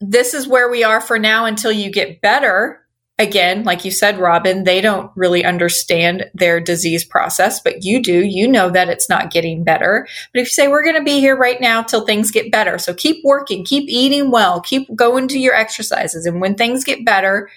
this 0.00 0.34
is 0.34 0.46
where 0.46 0.68
we 0.70 0.84
are 0.84 1.00
for 1.00 1.18
now 1.18 1.46
until 1.46 1.72
you 1.72 1.90
get 1.90 2.20
better 2.20 2.86
again, 3.18 3.64
like 3.64 3.84
you 3.84 3.90
said, 3.90 4.18
Robyn, 4.18 4.64
they 4.64 4.80
don't 4.80 5.10
really 5.16 5.44
understand 5.44 6.30
their 6.34 6.60
disease 6.60 7.04
process, 7.04 7.60
but 7.60 7.82
you 7.82 8.02
do. 8.02 8.24
You 8.24 8.46
know 8.46 8.68
that 8.70 8.88
it's 8.88 9.08
not 9.08 9.30
getting 9.30 9.64
better. 9.64 10.06
But 10.32 10.40
if 10.40 10.48
you 10.48 10.50
say, 10.50 10.68
we're 10.68 10.84
going 10.84 10.96
to 10.96 11.04
be 11.04 11.20
here 11.20 11.36
right 11.36 11.60
now 11.60 11.82
till 11.82 12.04
things 12.04 12.30
get 12.30 12.52
better. 12.52 12.78
So 12.78 12.92
keep 12.92 13.24
working, 13.24 13.64
keep 13.64 13.88
eating 13.88 14.30
well, 14.30 14.60
keep 14.60 14.94
going 14.94 15.28
to 15.28 15.38
your 15.38 15.54
exercises. 15.54 16.26
And 16.26 16.40
when 16.40 16.56
things 16.56 16.84
get 16.84 17.06
better, 17.06 17.48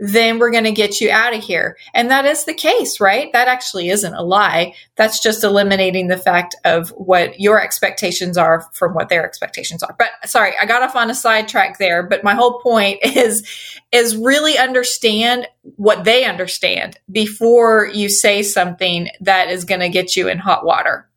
then 0.00 0.38
we're 0.38 0.50
going 0.50 0.64
to 0.64 0.72
get 0.72 0.98
you 0.98 1.10
out 1.10 1.34
of 1.34 1.44
here. 1.44 1.76
And 1.92 2.10
that 2.10 2.24
is 2.24 2.44
the 2.44 2.54
case, 2.54 3.00
right? 3.00 3.30
That 3.34 3.48
actually 3.48 3.90
isn't 3.90 4.14
a 4.14 4.22
lie. 4.22 4.74
That's 4.96 5.22
just 5.22 5.44
eliminating 5.44 6.08
the 6.08 6.16
fact 6.16 6.56
of 6.64 6.88
what 6.90 7.38
your 7.38 7.62
expectations 7.62 8.38
are 8.38 8.66
from 8.72 8.94
what 8.94 9.10
their 9.10 9.26
expectations 9.26 9.82
are. 9.82 9.94
But 9.98 10.08
sorry, 10.24 10.54
I 10.60 10.64
got 10.64 10.82
off 10.82 10.96
on 10.96 11.10
a 11.10 11.14
sidetrack 11.14 11.78
there, 11.78 12.02
but 12.02 12.24
my 12.24 12.34
whole 12.34 12.60
point 12.60 13.00
is 13.04 13.46
is 13.92 14.16
really 14.16 14.56
understand 14.56 15.46
what 15.76 16.04
they 16.04 16.24
understand 16.24 16.98
before 17.12 17.86
you 17.92 18.08
say 18.08 18.42
something 18.42 19.08
that 19.20 19.50
is 19.50 19.66
going 19.66 19.80
to 19.80 19.90
get 19.90 20.16
you 20.16 20.28
in 20.28 20.38
hot 20.38 20.64
water. 20.64 21.08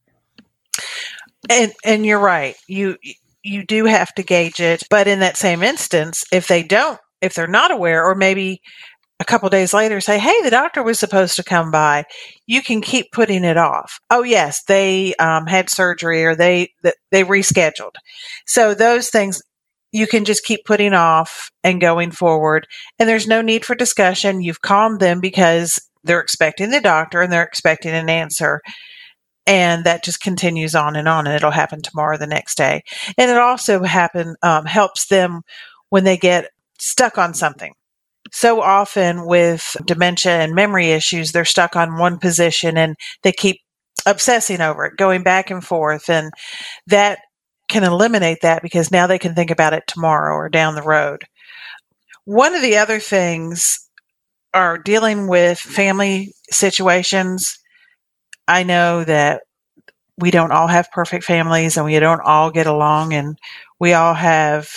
And 1.50 1.72
and 1.86 2.06
you're 2.06 2.20
right. 2.20 2.56
You 2.68 2.98
you 3.44 3.66
do 3.66 3.86
have 3.86 4.14
to 4.16 4.24
gauge 4.24 4.60
it, 4.60 4.84
but 4.90 5.08
in 5.08 5.20
that 5.20 5.38
same 5.38 5.64
instance, 5.64 6.26
if 6.34 6.48
they 6.48 6.64
don't 6.64 7.00
if 7.24 7.34
they're 7.34 7.48
not 7.48 7.72
aware, 7.72 8.06
or 8.06 8.16
maybe 8.16 8.62
a 9.20 9.26
couple 9.26 9.50
days 9.50 9.74
later 9.74 10.02
say, 10.02 10.20
Hey, 10.20 10.42
the 10.44 10.50
doctor 10.50 10.84
was 10.84 11.00
supposed 11.00 11.36
to 11.38 11.44
come 11.44 11.72
by. 11.72 12.04
You 12.46 12.62
can 12.62 12.82
keep 12.82 13.12
putting 13.12 13.44
it 13.44 13.58
off. 13.58 14.00
Oh, 14.10 14.24
yes, 14.24 14.64
they 14.68 15.16
um, 15.16 15.48
had 15.48 15.70
surgery 15.70 16.26
or 16.26 16.36
they, 16.36 16.74
they 17.12 17.24
rescheduled. 17.24 17.94
So 18.46 18.74
those 18.74 19.10
things 19.10 19.42
you 19.94 20.08
can 20.08 20.26
just 20.26 20.44
keep 20.44 20.66
putting 20.66 20.94
off 20.94 21.52
and 21.64 21.80
going 21.80 22.12
forward. 22.12 22.68
And 23.00 23.08
there's 23.08 23.28
no 23.28 23.42
need 23.42 23.64
for 23.64 23.76
discussion. 23.76 24.42
You've 24.42 24.62
calmed 24.62 25.00
them 25.00 25.22
because 25.22 25.80
they're 26.04 26.20
expecting 26.20 26.72
the 26.72 26.82
doctor 26.82 27.22
and 27.22 27.32
they're 27.32 27.44
expecting 27.44 27.92
an 27.94 28.10
answer. 28.10 28.60
And 29.46 29.84
that 29.86 30.04
just 30.04 30.22
continues 30.22 30.74
on 30.74 30.96
and 30.96 31.08
on, 31.08 31.28
and 31.28 31.36
it'll 31.36 31.52
happen 31.52 31.82
tomorrow, 31.82 32.18
the 32.18 32.26
next 32.26 32.56
day. 32.56 32.82
And 33.18 33.30
it 33.30 33.38
also 33.38 33.84
happen 33.84 34.36
um, 34.42 34.66
helps 34.66 35.08
them 35.08 35.42
when 35.90 36.06
they 36.06 36.18
get 36.18 36.50
stuck 36.80 37.18
on 37.18 37.34
something. 37.34 37.74
So 38.32 38.62
often 38.62 39.26
with 39.26 39.76
dementia 39.86 40.40
and 40.40 40.56
memory 40.56 40.92
issues, 40.92 41.32
they're 41.32 41.46
stuck 41.46 41.76
on 41.76 41.98
one 41.98 42.18
position 42.18 42.78
and 42.78 42.96
they 43.22 43.32
keep 43.32 43.60
obsessing 44.06 44.60
over 44.60 44.86
it, 44.86 44.98
going 44.98 45.24
back 45.24 45.52
and 45.52 45.64
forth. 45.64 46.10
And 46.10 46.32
that 46.88 47.20
can 47.70 47.84
eliminate 47.84 48.40
that 48.42 48.62
because 48.62 48.92
now 48.92 49.08
they 49.08 49.20
can 49.20 49.36
think 49.36 49.52
about 49.52 49.74
it 49.74 49.84
tomorrow 49.88 50.36
or 50.36 50.50
down 50.50 50.76
the 50.76 50.82
road. 50.82 51.24
One 52.26 52.56
of 52.56 52.62
the 52.62 52.78
other 52.78 53.00
things 53.00 53.78
are 54.54 54.78
dealing 54.78 55.28
with 55.28 55.60
family 55.60 56.34
situations. 56.50 57.58
I 58.48 58.64
know 58.64 59.04
that 59.04 59.42
we 60.18 60.32
don't 60.32 60.52
all 60.52 60.68
have 60.68 60.92
perfect 60.92 61.24
families 61.24 61.76
and 61.76 61.86
we 61.86 61.98
don't 62.00 62.22
all 62.22 62.52
get 62.52 62.68
along 62.68 63.14
and 63.14 63.38
we 63.80 63.94
all 63.94 64.14
have 64.14 64.70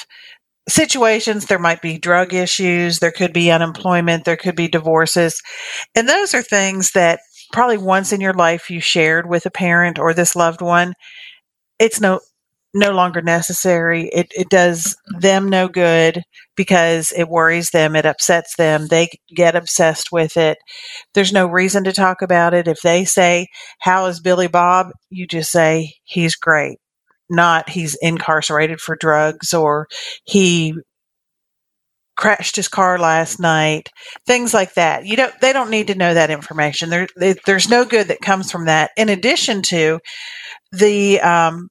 situations. 0.68 1.46
There 1.46 1.58
might 1.58 1.82
be 1.82 1.98
drug 1.98 2.34
issues, 2.34 2.98
there 2.98 3.12
could 3.12 3.32
be 3.32 3.50
unemployment, 3.50 4.24
there 4.24 4.36
could 4.36 4.56
be 4.56 4.68
divorces. 4.68 5.40
And 5.94 6.08
those 6.08 6.34
are 6.34 6.42
things 6.42 6.92
that 6.92 7.20
probably 7.52 7.78
once 7.78 8.12
in 8.12 8.20
your 8.20 8.34
life 8.34 8.70
you 8.70 8.80
shared 8.80 9.28
with 9.28 9.46
a 9.46 9.50
parent 9.50 9.98
or 9.98 10.12
this 10.12 10.34
loved 10.36 10.60
one. 10.60 10.94
It's 11.78 12.00
no 12.00 12.20
no 12.74 12.92
longer 12.92 13.22
necessary. 13.22 14.10
It, 14.12 14.26
it 14.36 14.50
does 14.50 14.96
them 15.20 15.48
no 15.48 15.66
good 15.66 16.22
because 16.56 17.10
it 17.16 17.28
worries 17.28 17.70
them, 17.70 17.96
it 17.96 18.04
upsets 18.04 18.54
them. 18.56 18.88
They 18.88 19.08
get 19.34 19.56
obsessed 19.56 20.12
with 20.12 20.36
it. 20.36 20.58
There's 21.14 21.32
no 21.32 21.46
reason 21.46 21.84
to 21.84 21.92
talk 21.92 22.20
about 22.20 22.52
it. 22.52 22.68
If 22.68 22.80
they 22.82 23.06
say, 23.06 23.46
How 23.80 24.06
is 24.06 24.20
Billy 24.20 24.48
Bob? 24.48 24.88
You 25.08 25.26
just 25.26 25.50
say, 25.50 25.94
He's 26.04 26.36
great 26.36 26.78
not 27.30 27.68
he's 27.68 27.96
incarcerated 28.00 28.80
for 28.80 28.96
drugs 28.96 29.52
or 29.52 29.86
he 30.24 30.74
crashed 32.16 32.56
his 32.56 32.68
car 32.68 32.98
last 32.98 33.38
night 33.38 33.90
things 34.26 34.54
like 34.54 34.74
that. 34.74 35.04
You 35.06 35.16
don't 35.16 35.38
they 35.40 35.52
don't 35.52 35.70
need 35.70 35.88
to 35.88 35.94
know 35.94 36.14
that 36.14 36.30
information. 36.30 36.90
There 36.90 37.06
they, 37.18 37.34
there's 37.46 37.68
no 37.68 37.84
good 37.84 38.08
that 38.08 38.20
comes 38.20 38.50
from 38.50 38.66
that. 38.66 38.90
In 38.96 39.08
addition 39.08 39.62
to 39.62 40.00
the 40.72 41.20
um, 41.20 41.68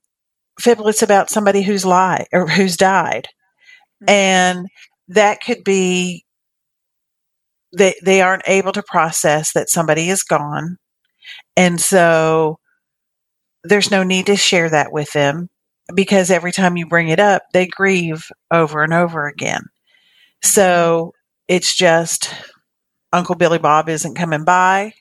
fiblets 0.62 1.01
about 1.01 1.29
somebody 1.29 1.63
who's 1.63 1.85
lied 1.85 2.27
or 2.31 2.47
who's 2.47 2.77
died. 2.77 3.27
Mm-hmm. 4.03 4.09
and 4.09 4.67
that 5.07 5.41
could 5.41 5.63
be 5.63 6.25
they 7.77 7.95
they 8.03 8.21
aren't 8.21 8.43
able 8.47 8.74
to 8.74 8.83
process 8.83 9.53
that 9.53 9.69
somebody 9.69 10.09
is 10.09 10.24
gone. 10.24 10.77
And 11.55 11.79
so 11.79 12.57
there's 13.67 13.91
no 13.91 14.03
need 14.03 14.27
to 14.27 14.36
share 14.36 14.69
that 14.69 14.91
with 14.91 15.12
them 15.13 15.50
because 15.93 16.31
every 16.31 16.51
time 16.51 16.77
you 16.77 16.88
bring 16.88 17.10
it 17.10 17.19
up, 17.19 17.43
they 17.53 17.67
grieve 17.67 18.31
over 18.51 18.84
and 18.84 18.93
over 18.93 19.27
again. 19.27 19.62
So 20.41 21.13
it's 21.48 21.75
just 21.75 22.34
Uncle 23.13 23.36
Billy 23.36 23.60
Bob 23.60 23.89
isn't 23.89 24.15
coming 24.15 24.43
by. 24.43 24.93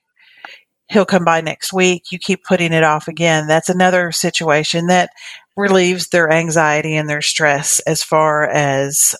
He'll 0.88 1.06
come 1.06 1.24
by 1.24 1.40
next 1.40 1.72
week. 1.72 2.12
You 2.12 2.18
keep 2.18 2.44
putting 2.44 2.72
it 2.72 2.84
off 2.84 3.08
again. 3.08 3.46
That's 3.46 3.70
another 3.70 4.12
situation 4.12 4.88
that 4.88 5.10
relieves 5.56 6.08
their 6.08 6.30
anxiety 6.30 6.94
and 6.96 7.08
their 7.08 7.22
stress 7.22 7.80
as 7.80 8.02
far 8.02 8.46
as 8.48 9.14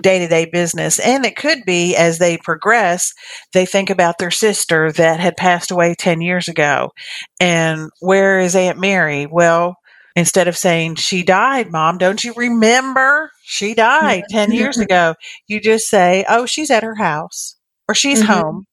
day 0.00 0.18
to 0.18 0.28
day 0.28 0.46
business. 0.46 0.98
And 0.98 1.24
it 1.24 1.36
could 1.36 1.64
be 1.64 1.96
as 1.96 2.18
they 2.18 2.38
progress, 2.38 3.12
they 3.52 3.66
think 3.66 3.90
about 3.90 4.18
their 4.18 4.30
sister 4.30 4.92
that 4.92 5.20
had 5.20 5.36
passed 5.36 5.70
away 5.70 5.94
10 5.98 6.20
years 6.20 6.48
ago. 6.48 6.90
And 7.38 7.90
where 8.00 8.38
is 8.40 8.56
Aunt 8.56 8.78
Mary? 8.78 9.26
Well, 9.26 9.76
instead 10.16 10.48
of 10.48 10.56
saying, 10.56 10.96
She 10.96 11.22
died, 11.22 11.70
mom, 11.70 11.98
don't 11.98 12.22
you 12.22 12.32
remember? 12.36 13.30
She 13.42 13.74
died 13.74 14.24
10 14.30 14.52
years 14.52 14.78
ago. 14.78 15.14
You 15.46 15.60
just 15.60 15.88
say, 15.88 16.24
Oh, 16.28 16.46
she's 16.46 16.70
at 16.70 16.82
her 16.82 16.96
house 16.96 17.56
or 17.88 17.94
she's 17.94 18.22
mm-hmm. 18.22 18.32
home. 18.32 18.66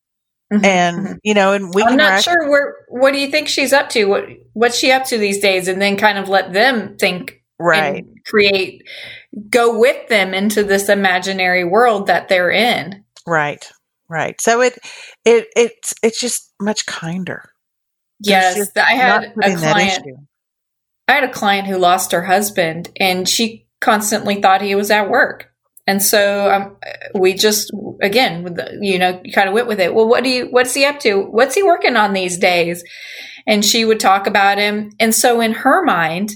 Mm-hmm. 0.51 0.65
And 0.65 0.98
mm-hmm. 0.98 1.13
you 1.24 1.34
know, 1.34 1.51
and 1.51 1.74
we. 1.74 1.84
I'm 1.84 1.98
not 1.98 2.24
sure 2.24 2.50
where. 2.50 2.75
What 2.88 3.12
do 3.12 3.19
you 3.19 3.29
think 3.29 3.50
she's 3.50 3.74
up 3.74 3.89
to? 3.89 4.05
What 4.05 4.29
What's 4.53 4.77
she 4.77 4.91
up 4.91 5.03
to 5.05 5.17
these 5.17 5.39
days? 5.39 5.67
And 5.67 5.81
then 5.81 5.98
kind 5.98 6.17
of 6.17 6.29
let 6.29 6.53
them 6.53 6.96
think, 6.98 7.37
right? 7.59 8.05
create 8.25 8.83
go 9.49 9.79
with 9.79 10.07
them 10.09 10.33
into 10.33 10.63
this 10.63 10.89
imaginary 10.89 11.63
world 11.63 12.07
that 12.07 12.29
they're 12.29 12.51
in. 12.51 13.03
Right. 13.25 13.69
Right. 14.09 14.39
So 14.39 14.61
it 14.61 14.77
it 15.25 15.47
it's 15.55 15.93
it's 16.01 16.19
just 16.19 16.53
much 16.61 16.85
kinder. 16.85 17.51
Yes, 18.19 18.71
I 18.75 18.93
had 18.93 19.33
a 19.41 19.55
client. 19.55 20.03
I 21.07 21.13
had 21.13 21.23
a 21.23 21.31
client 21.31 21.67
who 21.67 21.77
lost 21.77 22.11
her 22.11 22.23
husband 22.23 22.89
and 22.99 23.27
she 23.27 23.67
constantly 23.79 24.41
thought 24.41 24.61
he 24.61 24.75
was 24.75 24.91
at 24.91 25.09
work. 25.09 25.51
And 25.85 26.03
so 26.03 26.51
um, 26.51 26.77
we 27.15 27.33
just, 27.33 27.71
again, 28.01 28.57
you 28.81 28.99
know, 28.99 29.21
kind 29.33 29.47
of 29.47 29.53
went 29.53 29.67
with 29.67 29.79
it. 29.79 29.93
Well, 29.93 30.07
what 30.07 30.23
do 30.23 30.29
you, 30.29 30.47
what's 30.47 30.73
he 30.73 30.83
up 30.83 30.99
to? 31.01 31.21
What's 31.21 31.55
he 31.55 31.63
working 31.63 31.95
on 31.95 32.11
these 32.11 32.37
days? 32.37 32.83
And 33.47 33.63
she 33.63 33.85
would 33.85 34.01
talk 34.01 34.27
about 34.27 34.57
him. 34.57 34.91
And 34.99 35.15
so 35.15 35.39
in 35.39 35.53
her 35.53 35.85
mind, 35.85 36.31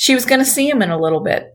she 0.00 0.14
was 0.14 0.24
going 0.24 0.38
to 0.38 0.46
see 0.46 0.66
him 0.66 0.80
in 0.80 0.90
a 0.90 0.98
little 0.98 1.20
bit. 1.20 1.54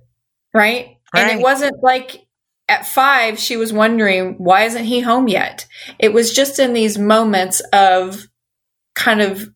Right? 0.54 0.98
right? 1.16 1.32
And 1.32 1.40
it 1.40 1.44
wasn't 1.44 1.82
like 1.82 2.28
at 2.70 2.86
five, 2.86 3.40
she 3.40 3.58
was 3.58 3.74
wondering, 3.74 4.36
why 4.38 4.66
isn't 4.66 4.86
he 4.86 5.00
home 5.00 5.28
yet? 5.28 5.66
It 5.98 6.14
was 6.14 6.32
just 6.32 6.60
in 6.60 6.74
these 6.74 6.96
moments 6.96 7.62
of 7.74 8.28
kind 8.94 9.22
of 9.22 9.50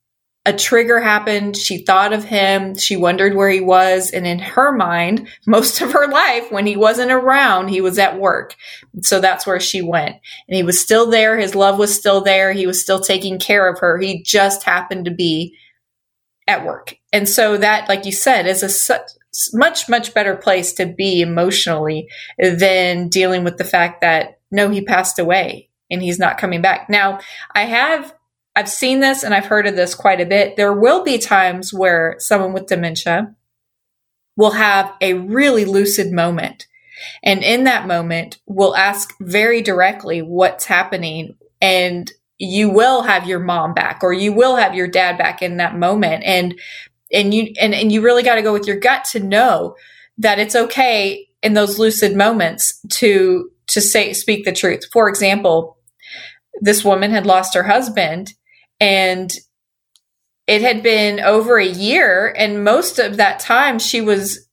a 0.44 0.54
trigger 0.54 1.00
happened. 1.00 1.56
She 1.56 1.86
thought 1.86 2.14
of 2.14 2.24
him. 2.24 2.76
She 2.76 2.98
wondered 2.98 3.36
where 3.36 3.52
he 3.52 3.62
was. 3.62 4.10
And 4.10 4.26
in 4.26 4.40
her 4.40 4.72
mind, 4.72 5.28
most 5.46 5.82
of 5.82 5.92
her 5.92 6.08
life, 6.08 6.52
when 6.52 6.66
he 6.66 6.76
wasn't 6.76 7.12
around, 7.12 7.68
he 7.68 7.82
was 7.82 8.00
at 8.00 8.20
work. 8.20 8.56
So 9.04 9.22
that's 9.22 9.46
where 9.46 9.60
she 9.60 9.84
went. 9.84 10.16
And 10.48 10.56
he 10.56 10.64
was 10.64 10.82
still 10.82 11.12
there. 11.12 11.38
His 11.38 11.54
love 11.54 11.78
was 11.78 11.96
still 11.96 12.22
there. 12.22 12.54
He 12.54 12.66
was 12.66 12.82
still 12.82 13.00
taking 13.00 13.38
care 13.38 13.72
of 13.72 13.78
her. 13.82 14.00
He 14.00 14.24
just 14.24 14.64
happened 14.64 15.06
to 15.06 15.12
be 15.12 15.56
at 16.50 16.66
work. 16.66 16.98
And 17.14 17.30
so 17.30 17.58
that, 17.58 17.88
like 17.88 18.06
you 18.06 18.12
said, 18.12 18.48
is 18.48 18.90
a 18.90 19.00
much, 19.54 19.88
much 19.88 20.16
better 20.16 20.36
place 20.36 20.74
to 20.74 20.88
be 20.88 21.22
emotionally 21.22 22.10
than 22.40 23.08
dealing 23.08 23.44
with 23.44 23.58
the 23.58 23.64
fact 23.64 24.02
that 24.02 24.40
no, 24.50 24.70
he 24.70 24.82
passed 24.82 25.20
away 25.20 25.70
and 25.92 26.02
he's 26.02 26.18
not 26.18 26.40
coming 26.40 26.62
back. 26.62 26.90
Now, 26.90 27.20
I 27.54 27.66
have, 27.66 28.16
I've 28.56 28.68
seen 28.68 29.00
this 29.00 29.24
and 29.24 29.36
I've 29.36 29.46
heard 29.46 29.68
of 29.68 29.76
this 29.76 29.94
quite 29.94 30.20
a 30.20 30.26
bit. 30.26 30.58
There 30.58 30.74
will 30.74 31.04
be 31.04 31.20
times 31.20 31.72
where 31.72 32.16
someone 32.18 32.52
with 32.52 32.66
dementia 32.66 33.36
will 34.36 34.52
have 34.52 34.92
a 35.02 35.14
really 35.14 35.66
lucid 35.66 36.12
moment. 36.12 36.66
And 37.22 37.44
in 37.44 37.66
that 37.66 37.88
moment, 37.88 38.40
will 38.48 38.76
ask 38.76 39.14
very 39.22 39.62
directly 39.62 40.24
what's 40.24 40.66
happening 40.66 41.36
and 41.62 42.12
you 42.40 42.70
will 42.70 43.04
have 43.04 43.28
your 43.28 43.40
mom 43.40 43.74
back 43.74 44.00
or 44.02 44.14
you 44.14 44.32
will 44.32 44.56
have 44.56 44.74
your 44.74 44.88
dad 44.88 45.18
back 45.18 45.42
in 45.42 45.58
that 45.58 45.78
moment 45.78 46.24
and 46.26 46.58
and 47.12 47.34
you 47.34 47.54
and, 47.60 47.74
and 47.74 47.92
you 47.92 48.02
really 48.02 48.24
got 48.24 48.36
to 48.36 48.42
go 48.42 48.54
with 48.54 48.66
your 48.66 48.80
gut 48.80 49.04
to 49.04 49.20
know 49.20 49.76
that 50.18 50.40
it's 50.40 50.56
okay 50.56 51.28
in 51.44 51.54
those 51.54 51.78
lucid 51.78 52.16
moments 52.16 52.82
to 52.90 53.52
to 53.68 53.82
say 53.82 54.14
speak 54.14 54.46
the 54.46 54.54
truth. 54.54 54.86
For 54.92 55.10
example, 55.10 55.78
this 56.62 56.84
woman 56.84 57.12
had 57.12 57.26
lost 57.26 57.54
her 57.54 57.64
husband 57.64 58.34
and 58.80 59.32
it 60.48 60.62
had 60.62 60.82
been 60.82 61.20
over 61.20 61.58
a 61.58 61.68
year 61.68 62.34
and 62.38 62.64
most 62.64 63.00
of 63.00 63.18
that 63.18 63.40
time 63.40 63.80
she 63.80 64.02
was 64.02 64.49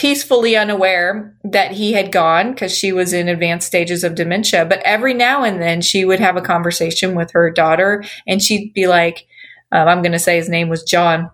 peacefully 0.00 0.56
unaware 0.56 1.36
that 1.44 1.72
he 1.72 1.92
had 1.92 2.10
gone 2.10 2.52
because 2.52 2.74
she 2.74 2.90
was 2.90 3.12
in 3.12 3.28
advanced 3.28 3.66
stages 3.66 4.02
of 4.02 4.14
dementia. 4.14 4.64
But 4.64 4.80
every 4.82 5.12
now 5.12 5.44
and 5.44 5.60
then 5.60 5.82
she 5.82 6.06
would 6.06 6.20
have 6.20 6.38
a 6.38 6.40
conversation 6.40 7.14
with 7.14 7.32
her 7.32 7.50
daughter 7.50 8.02
and 8.26 8.40
she'd 8.40 8.72
be 8.72 8.86
like 8.86 9.26
um, 9.72 9.86
i'm 9.86 10.00
going 10.00 10.12
to 10.12 10.18
say 10.18 10.36
his 10.36 10.48
name 10.48 10.70
was 10.70 10.84
john. 10.84 11.30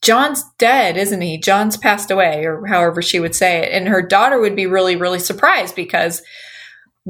John's 0.00 0.42
dead 0.56 0.96
isn't 0.96 1.20
he? 1.20 1.36
John's 1.36 1.76
passed 1.76 2.10
away 2.10 2.46
or 2.46 2.64
however 2.64 3.02
she 3.02 3.20
would 3.20 3.34
say 3.34 3.58
it. 3.58 3.72
And 3.72 3.88
her 3.88 4.00
daughter 4.00 4.40
would 4.40 4.56
be 4.56 4.66
really 4.66 4.96
really 4.96 5.18
surprised 5.18 5.76
because 5.76 6.22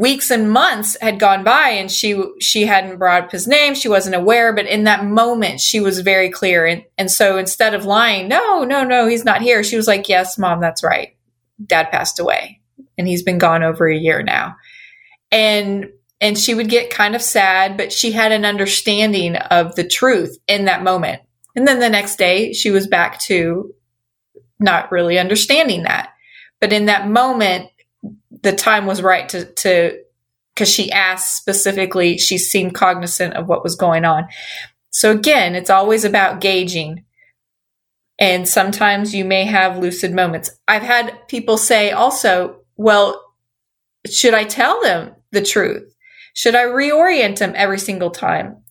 weeks 0.01 0.31
and 0.31 0.51
months 0.51 0.97
had 1.03 1.21
gone 1.21 1.45
by 1.45 1.69
and 1.69 1.91
she 1.91 2.21
she 2.41 2.65
hadn't 2.65 2.99
brought 2.99 3.25
up 3.25 3.31
his 3.31 3.47
name. 3.47 3.75
She 3.75 3.89
wasn't 3.89 4.17
aware 4.17 4.55
but 4.55 4.67
in 4.67 4.85
that 4.85 5.05
moment 5.05 5.61
she 5.61 5.79
was 5.79 6.01
very 6.01 6.31
clear. 6.31 6.65
And, 6.67 6.85
and 6.97 7.11
so 7.11 7.37
instead 7.37 7.75
of 7.75 7.85
lying 7.85 8.27
no 8.27 8.65
no 8.65 8.83
no 8.83 9.07
he's 9.07 9.27
not 9.27 9.43
here 9.43 9.63
she 9.63 9.77
was 9.77 9.87
like 9.87 10.09
yes 10.09 10.39
mom 10.39 10.61
that's 10.61 10.83
right. 10.83 11.17
Dad 11.65 11.91
passed 11.91 12.19
away 12.19 12.61
and 12.97 13.07
he's 13.07 13.23
been 13.23 13.37
gone 13.37 13.63
over 13.63 13.87
a 13.87 13.97
year 13.97 14.23
now. 14.23 14.57
And 15.31 15.91
and 16.19 16.39
she 16.39 16.55
would 16.55 16.71
get 16.71 16.91
kind 16.91 17.15
of 17.15 17.21
sad 17.21 17.77
but 17.77 17.93
she 17.93 18.11
had 18.11 18.33
an 18.33 18.47
understanding 18.47 19.37
of 19.37 19.77
the 19.77 19.87
truth 19.87 20.39
in 20.49 20.65
that 20.65 20.83
moment. 20.83 21.21
And 21.55 21.69
then 21.69 21.79
the 21.79 21.91
next 21.91 22.17
day 22.17 22.55
she 22.55 22.71
was 22.71 22.87
back 22.87 23.21
to 23.21 23.75
not 24.59 24.91
really 24.91 25.19
understanding 25.19 25.83
that. 25.83 26.15
But 26.59 26.73
in 26.73 26.87
that 26.87 27.07
moment 27.07 27.71
the 28.43 28.53
time 28.53 28.87
was 28.87 29.03
right 29.03 29.29
to 29.31 29.45
to 29.45 29.99
because 30.55 30.73
she 30.73 30.91
asked 30.93 31.37
specifically 31.37 32.19
she 32.19 32.39
seemed 32.39 32.75
cognizant 32.75 33.35
of 33.35 33.49
what 33.49 33.63
was 33.63 33.77
going 33.77 34.05
on. 34.05 34.29
So 34.91 35.11
again 35.11 35.55
it's 35.55 35.71
always 35.71 36.05
about 36.05 36.41
gauging. 36.41 37.05
And 38.19 38.47
sometimes 38.47 39.15
you 39.15 39.25
may 39.25 39.47
have 39.47 39.79
lucid 39.79 40.13
moments. 40.13 40.51
I've 40.69 40.83
had 40.83 41.27
people 41.29 41.57
say 41.57 41.91
also 41.91 42.61
well 42.77 43.23
should 44.11 44.35
i 44.35 44.45
tell 44.45 44.83
them 44.83 45.15
the 45.33 45.43
truth? 45.43 45.95
Should 46.35 46.55
i 46.55 46.65
reorient 46.65 47.39
them 47.39 47.53
every 47.57 47.79
single 47.79 48.11
time 48.11 48.63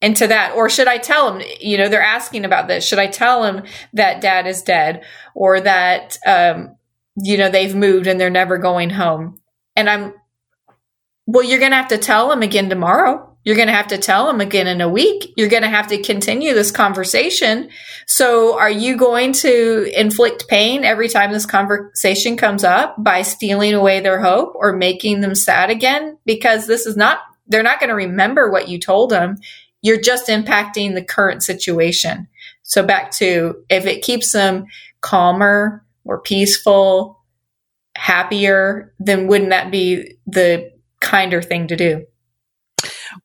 into 0.00 0.26
that? 0.26 0.54
Or 0.56 0.68
should 0.68 0.88
i 0.88 0.98
tell 0.98 1.32
them 1.32 1.46
you 1.60 1.78
know 1.78 1.88
they're 1.88 2.02
asking 2.02 2.44
about 2.44 2.68
this. 2.68 2.86
Should 2.86 2.98
i 2.98 3.06
tell 3.06 3.42
them 3.42 3.64
that 3.92 4.20
dad 4.20 4.46
is 4.46 4.62
dead 4.62 5.04
or 5.34 5.60
that 5.60 6.18
um, 6.26 6.76
you 7.16 7.36
know, 7.36 7.50
they've 7.50 7.74
moved 7.74 8.06
and 8.06 8.20
they're 8.20 8.30
never 8.30 8.58
going 8.58 8.90
home. 8.90 9.40
And 9.76 9.88
I'm, 9.88 10.14
well, 11.26 11.44
you're 11.44 11.58
going 11.58 11.70
to 11.70 11.76
have 11.76 11.88
to 11.88 11.98
tell 11.98 12.28
them 12.28 12.42
again 12.42 12.68
tomorrow. 12.68 13.28
You're 13.44 13.56
going 13.56 13.68
to 13.68 13.74
have 13.74 13.88
to 13.88 13.98
tell 13.98 14.26
them 14.26 14.40
again 14.40 14.68
in 14.68 14.80
a 14.80 14.88
week. 14.88 15.32
You're 15.36 15.48
going 15.48 15.64
to 15.64 15.68
have 15.68 15.88
to 15.88 16.00
continue 16.00 16.54
this 16.54 16.70
conversation. 16.70 17.70
So 18.06 18.56
are 18.56 18.70
you 18.70 18.96
going 18.96 19.32
to 19.34 19.90
inflict 19.98 20.46
pain 20.48 20.84
every 20.84 21.08
time 21.08 21.32
this 21.32 21.46
conversation 21.46 22.36
comes 22.36 22.62
up 22.62 22.94
by 23.02 23.22
stealing 23.22 23.74
away 23.74 24.00
their 24.00 24.20
hope 24.20 24.52
or 24.54 24.72
making 24.72 25.20
them 25.20 25.34
sad 25.34 25.70
again? 25.70 26.18
Because 26.24 26.66
this 26.66 26.86
is 26.86 26.96
not, 26.96 27.18
they're 27.48 27.64
not 27.64 27.80
going 27.80 27.88
to 27.90 27.96
remember 27.96 28.50
what 28.50 28.68
you 28.68 28.78
told 28.78 29.10
them. 29.10 29.38
You're 29.80 30.00
just 30.00 30.28
impacting 30.28 30.94
the 30.94 31.04
current 31.04 31.42
situation. 31.42 32.28
So 32.62 32.84
back 32.84 33.10
to 33.12 33.64
if 33.68 33.86
it 33.86 34.02
keeps 34.02 34.32
them 34.32 34.66
calmer, 35.00 35.81
more 36.04 36.20
peaceful, 36.20 37.22
happier, 37.96 38.94
then 38.98 39.26
wouldn't 39.26 39.50
that 39.50 39.70
be 39.70 40.16
the 40.26 40.72
kinder 41.00 41.42
thing 41.42 41.68
to 41.68 41.76
do? 41.76 42.06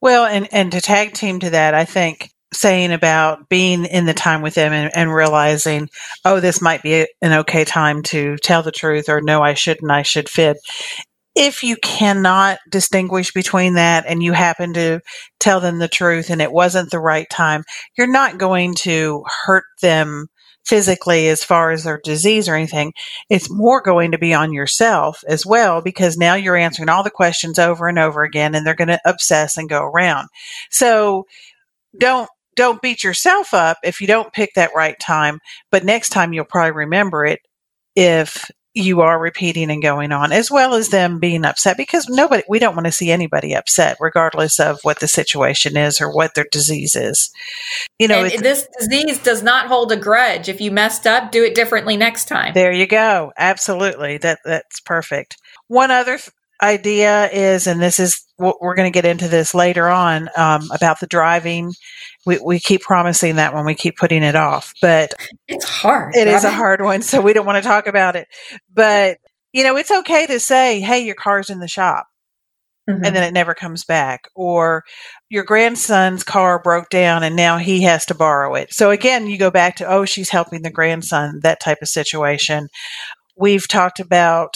Well, 0.02 0.26
and, 0.26 0.48
and 0.52 0.72
to 0.72 0.82
tag 0.82 1.14
team 1.14 1.40
to 1.40 1.52
that, 1.52 1.74
I 1.74 1.86
think 1.86 2.32
saying 2.54 2.92
about 2.92 3.50
being 3.50 3.86
in 3.86 4.06
the 4.06 4.13
time 4.13 4.42
with 4.42 4.56
them 4.56 4.72
and, 4.74 4.92
and 4.96 5.13
realizing, 5.13 5.90
oh, 6.26 6.40
this 6.40 6.62
might 6.62 6.82
be 6.82 7.08
an 7.22 7.34
okay 7.34 7.66
time 7.66 8.04
to 8.04 8.38
tell 8.38 8.63
the 8.63 8.72
truth, 8.72 9.10
or 9.10 9.22
no, 9.22 9.42
I 9.42 9.54
shouldn't, 9.54 9.92
I 9.92 10.02
should 10.02 10.30
fit. 10.30 10.58
If 11.36 11.63
you 11.63 11.78
cannot 11.84 12.58
distinguish 12.70 13.32
between 13.32 13.76
that 13.76 14.06
and 14.08 14.24
you 14.24 14.34
happen 14.34 14.74
to 14.74 15.02
tell 15.40 15.60
them 15.60 15.78
the 15.78 15.88
truth 15.88 16.30
and 16.30 16.42
it 16.42 16.52
wasn't 16.52 16.90
the 16.90 17.00
right 17.00 17.30
time, 17.30 17.63
you're 17.98 18.12
not 18.12 18.40
going 18.40 18.74
to 18.76 19.24
hurt 19.46 19.66
them 19.82 20.28
physically 20.67 21.30
as 21.30 21.43
far 21.43 21.71
as 21.71 21.84
their 21.84 21.99
disease 22.03 22.49
or 22.49 22.56
anything. 22.56 22.93
It's 23.30 23.49
more 23.49 23.82
going 23.82 24.12
to 24.12 24.17
be 24.17 24.34
on 24.34 24.51
yourself 24.51 25.23
as 25.27 25.45
well 25.45 25.82
because 25.82 26.17
now 26.17 26.36
you're 26.36 26.58
answering 26.58 26.89
all 26.89 27.03
the 27.03 27.10
questions 27.10 27.58
over 27.58 27.88
and 27.88 27.97
over 27.97 28.23
again 28.23 28.53
and 28.53 28.65
they're 28.65 28.75
going 28.75 28.89
to 28.89 28.99
obsess 29.06 29.58
and 29.58 29.69
go 29.69 29.82
around. 29.82 30.27
So 30.69 31.25
don't 31.97 32.30
don't 32.56 32.82
beat 32.82 33.03
yourself 33.03 33.53
up 33.53 33.77
if 33.84 34.01
you 34.01 34.08
don't 34.08 34.34
pick 34.34 34.49
that 34.56 34.71
right 34.75 34.99
time, 34.99 35.39
but 35.71 35.86
next 35.86 36.10
time 36.10 36.34
you'll 36.34 36.43
probably 36.43 36.71
remember 36.71 37.23
it 37.23 37.39
if 37.95 38.49
you 38.78 39.02
are 39.02 39.20
repeating 39.20 39.72
and 39.72 39.82
going 39.82 40.12
on, 40.12 40.32
as 40.32 40.52
well 40.52 40.74
as 40.74 40.90
them 40.90 41.20
being 41.20 41.46
upset 41.46 41.78
because 41.78 42.08
nobody, 42.08 42.44
we 42.48 42.60
don't 42.60 42.76
want 42.76 42.86
to 42.86 42.92
see 42.92 43.12
anybody 43.12 43.54
upset, 43.54 43.98
regardless 44.00 44.60
of 44.60 44.80
what 44.84 45.00
the 45.00 45.08
situation 45.08 45.76
is 45.76 46.00
or 46.00 46.13
what 46.13 46.36
their 46.36 46.46
disease 46.52 46.96
is. 46.96 47.32
You 48.00 48.08
know, 48.08 48.30
this 48.30 48.68
disease 48.80 49.20
does 49.20 49.42
not 49.42 49.68
hold 49.68 49.92
a 49.92 49.98
grudge. 49.98 50.50
If 50.50 50.62
you 50.62 50.72
messed 50.72 51.08
up, 51.08 51.32
do 51.32 51.44
it 51.44 51.56
differently 51.56 51.98
next 51.98 52.26
time. 52.26 52.54
There 52.54 52.72
you 52.72 52.88
go. 52.88 53.34
Absolutely. 53.38 54.18
That 54.18 54.40
that's 54.46 54.80
perfect. 54.80 55.38
One 55.68 55.92
other 55.92 56.18
th- 56.18 56.32
idea 56.62 57.30
is, 57.30 57.67
and 57.67 57.82
this 57.82 58.00
is 58.00 58.24
what 58.38 58.62
we're 58.62 58.76
going 58.76 58.91
to 58.91 58.96
get 58.96 59.06
into 59.06 59.28
this 59.28 59.54
later 59.54 59.88
on 59.89 60.30
um, 60.38 60.70
about 60.72 61.00
the 61.00 61.08
driving 61.08 61.74
we, 62.28 62.38
we 62.39 62.60
keep 62.60 62.82
promising 62.82 63.38
that 63.38 63.54
when 63.54 63.65
we 63.65 63.74
keep 63.74 63.96
putting 63.96 64.22
it 64.22 64.36
off, 64.36 64.74
but 64.82 65.13
it's 65.48 65.63
hard. 65.63 66.13
It 66.13 66.28
is 66.28 66.43
a 66.43 66.52
hard 66.52 66.82
one. 66.82 67.02
So 67.02 67.22
we 67.22 67.32
don't 67.32 67.46
want 67.46 67.63
to 67.63 67.67
talk 67.67 67.88
about 67.88 68.17
it, 68.17 68.28
but 68.72 69.17
you 69.54 69.63
know, 69.63 69.78
it's 69.78 69.89
okay 69.89 70.28
to 70.28 70.39
say, 70.39 70.82
Hey, 70.82 71.06
your 71.06 71.15
car's 71.15 71.50
in 71.50 71.60
the 71.60 71.70
shop. 71.70 72.06
Mm-hmm. 72.88 73.04
And 73.04 73.15
then 73.15 73.24
it 73.24 73.34
never 73.34 73.54
comes 73.54 73.86
back. 73.86 74.30
Or 74.36 74.84
your 75.30 75.46
grandson's 75.46 76.24
car 76.24 76.62
broke 76.62 76.89
down 76.89 77.24
and 77.24 77.36
now 77.36 77.58
he 77.58 77.84
has 77.84 78.06
to 78.08 78.15
borrow 78.15 78.56
it. 78.56 78.74
So 78.74 78.91
again, 78.91 79.28
you 79.28 79.38
go 79.38 79.50
back 79.50 79.78
to, 79.78 79.89
oh, 79.89 80.06
she's 80.06 80.30
helping 80.30 80.62
the 80.62 80.70
grandson, 80.70 81.39
that 81.43 81.62
type 81.62 81.80
of 81.82 81.88
situation. 81.88 82.67
We've 83.38 83.67
talked 83.67 84.00
about 84.02 84.56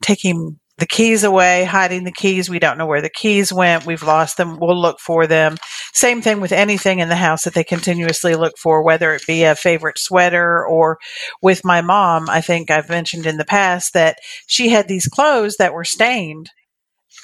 taking 0.00 0.60
the 0.80 0.86
keys 0.86 1.24
away, 1.24 1.64
hiding 1.64 2.04
the 2.04 2.10
keys. 2.10 2.48
We 2.48 2.58
don't 2.58 2.78
know 2.78 2.86
where 2.86 3.02
the 3.02 3.10
keys 3.10 3.52
went. 3.52 3.84
We've 3.84 4.02
lost 4.02 4.38
them. 4.38 4.58
We'll 4.58 4.80
look 4.80 4.98
for 4.98 5.26
them. 5.26 5.58
Same 5.92 6.22
thing 6.22 6.40
with 6.40 6.52
anything 6.52 6.98
in 6.98 7.10
the 7.10 7.16
house 7.16 7.44
that 7.44 7.52
they 7.52 7.64
continuously 7.64 8.34
look 8.34 8.56
for, 8.56 8.82
whether 8.82 9.14
it 9.14 9.26
be 9.26 9.44
a 9.44 9.54
favorite 9.54 9.98
sweater 9.98 10.66
or 10.66 10.98
with 11.42 11.64
my 11.64 11.82
mom. 11.82 12.30
I 12.30 12.40
think 12.40 12.70
I've 12.70 12.88
mentioned 12.88 13.26
in 13.26 13.36
the 13.36 13.44
past 13.44 13.92
that 13.92 14.18
she 14.46 14.70
had 14.70 14.88
these 14.88 15.06
clothes 15.06 15.56
that 15.58 15.74
were 15.74 15.84
stained 15.84 16.50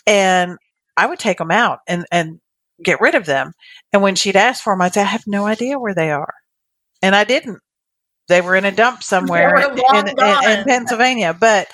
and 0.06 0.58
I 0.96 1.06
would 1.06 1.18
take 1.18 1.38
them 1.38 1.50
out 1.50 1.80
and, 1.88 2.04
and 2.12 2.40
get 2.84 3.00
rid 3.00 3.14
of 3.14 3.24
them. 3.24 3.52
And 3.92 4.02
when 4.02 4.16
she'd 4.16 4.36
ask 4.36 4.62
for 4.62 4.74
them, 4.74 4.82
I'd 4.82 4.94
say, 4.94 5.00
I 5.00 5.04
have 5.04 5.26
no 5.26 5.46
idea 5.46 5.78
where 5.78 5.94
they 5.94 6.10
are. 6.10 6.34
And 7.02 7.16
I 7.16 7.24
didn't. 7.24 7.58
They 8.28 8.40
were 8.40 8.56
in 8.56 8.64
a 8.64 8.72
dump 8.72 9.02
somewhere 9.02 9.56
in, 9.56 9.78
in, 9.78 10.08
in, 10.08 10.64
Pennsylvania. 10.64 11.34
But 11.38 11.68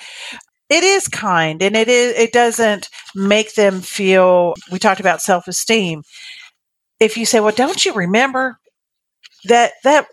it 0.73 0.83
is 0.83 1.07
kind 1.07 1.61
and 1.61 1.75
it 1.75 1.87
is 1.87 2.17
it 2.17 2.33
doesn't 2.33 2.89
make 3.13 3.53
them 3.53 3.79
feel 3.81 4.55
we 4.71 4.79
talked 4.79 4.99
about 4.99 5.21
self-esteem. 5.21 6.01
If 6.99 7.15
you 7.15 7.27
say 7.27 7.39
well 7.39 7.53
don't 7.53 7.85
you 7.85 7.93
remember 7.93 8.57
that 9.45 9.73
that 9.83 10.07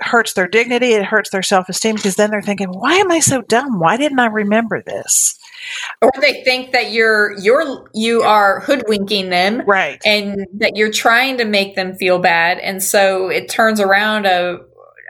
hurts 0.00 0.32
their 0.32 0.48
dignity 0.48 0.92
it 0.92 1.04
hurts 1.04 1.30
their 1.30 1.42
self-esteem 1.42 1.96
because 1.96 2.16
then 2.16 2.30
they're 2.30 2.42
thinking 2.42 2.68
why 2.68 2.94
am 2.94 3.12
i 3.12 3.20
so 3.20 3.42
dumb? 3.42 3.78
Why 3.78 3.98
didn't 3.98 4.18
i 4.18 4.26
remember 4.26 4.82
this? 4.82 5.38
Or 6.00 6.10
they 6.20 6.42
think 6.44 6.72
that 6.72 6.92
you're 6.92 7.38
you're 7.38 7.86
you 7.92 8.22
are 8.22 8.60
hoodwinking 8.60 9.28
them 9.28 9.62
right. 9.66 10.00
and 10.06 10.46
that 10.54 10.76
you're 10.76 10.92
trying 10.92 11.36
to 11.38 11.44
make 11.44 11.74
them 11.76 11.94
feel 11.94 12.18
bad 12.18 12.58
and 12.58 12.82
so 12.82 13.28
it 13.28 13.50
turns 13.50 13.80
around 13.80 14.24
a 14.24 14.60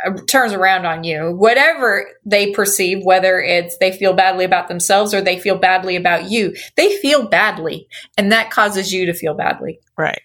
Uh, 0.04 0.12
turns 0.28 0.52
around 0.52 0.84
on 0.84 1.04
you. 1.04 1.32
Whatever 1.32 2.06
they 2.24 2.52
perceive, 2.52 3.04
whether 3.04 3.40
it's 3.40 3.78
they 3.78 3.92
feel 3.92 4.12
badly 4.12 4.44
about 4.44 4.68
themselves 4.68 5.14
or 5.14 5.20
they 5.20 5.38
feel 5.38 5.56
badly 5.56 5.96
about 5.96 6.30
you, 6.30 6.54
they 6.76 6.96
feel 6.98 7.28
badly. 7.28 7.88
And 8.18 8.32
that 8.32 8.50
causes 8.50 8.92
you 8.92 9.06
to 9.06 9.14
feel 9.14 9.34
badly. 9.34 9.78
Right. 9.96 10.20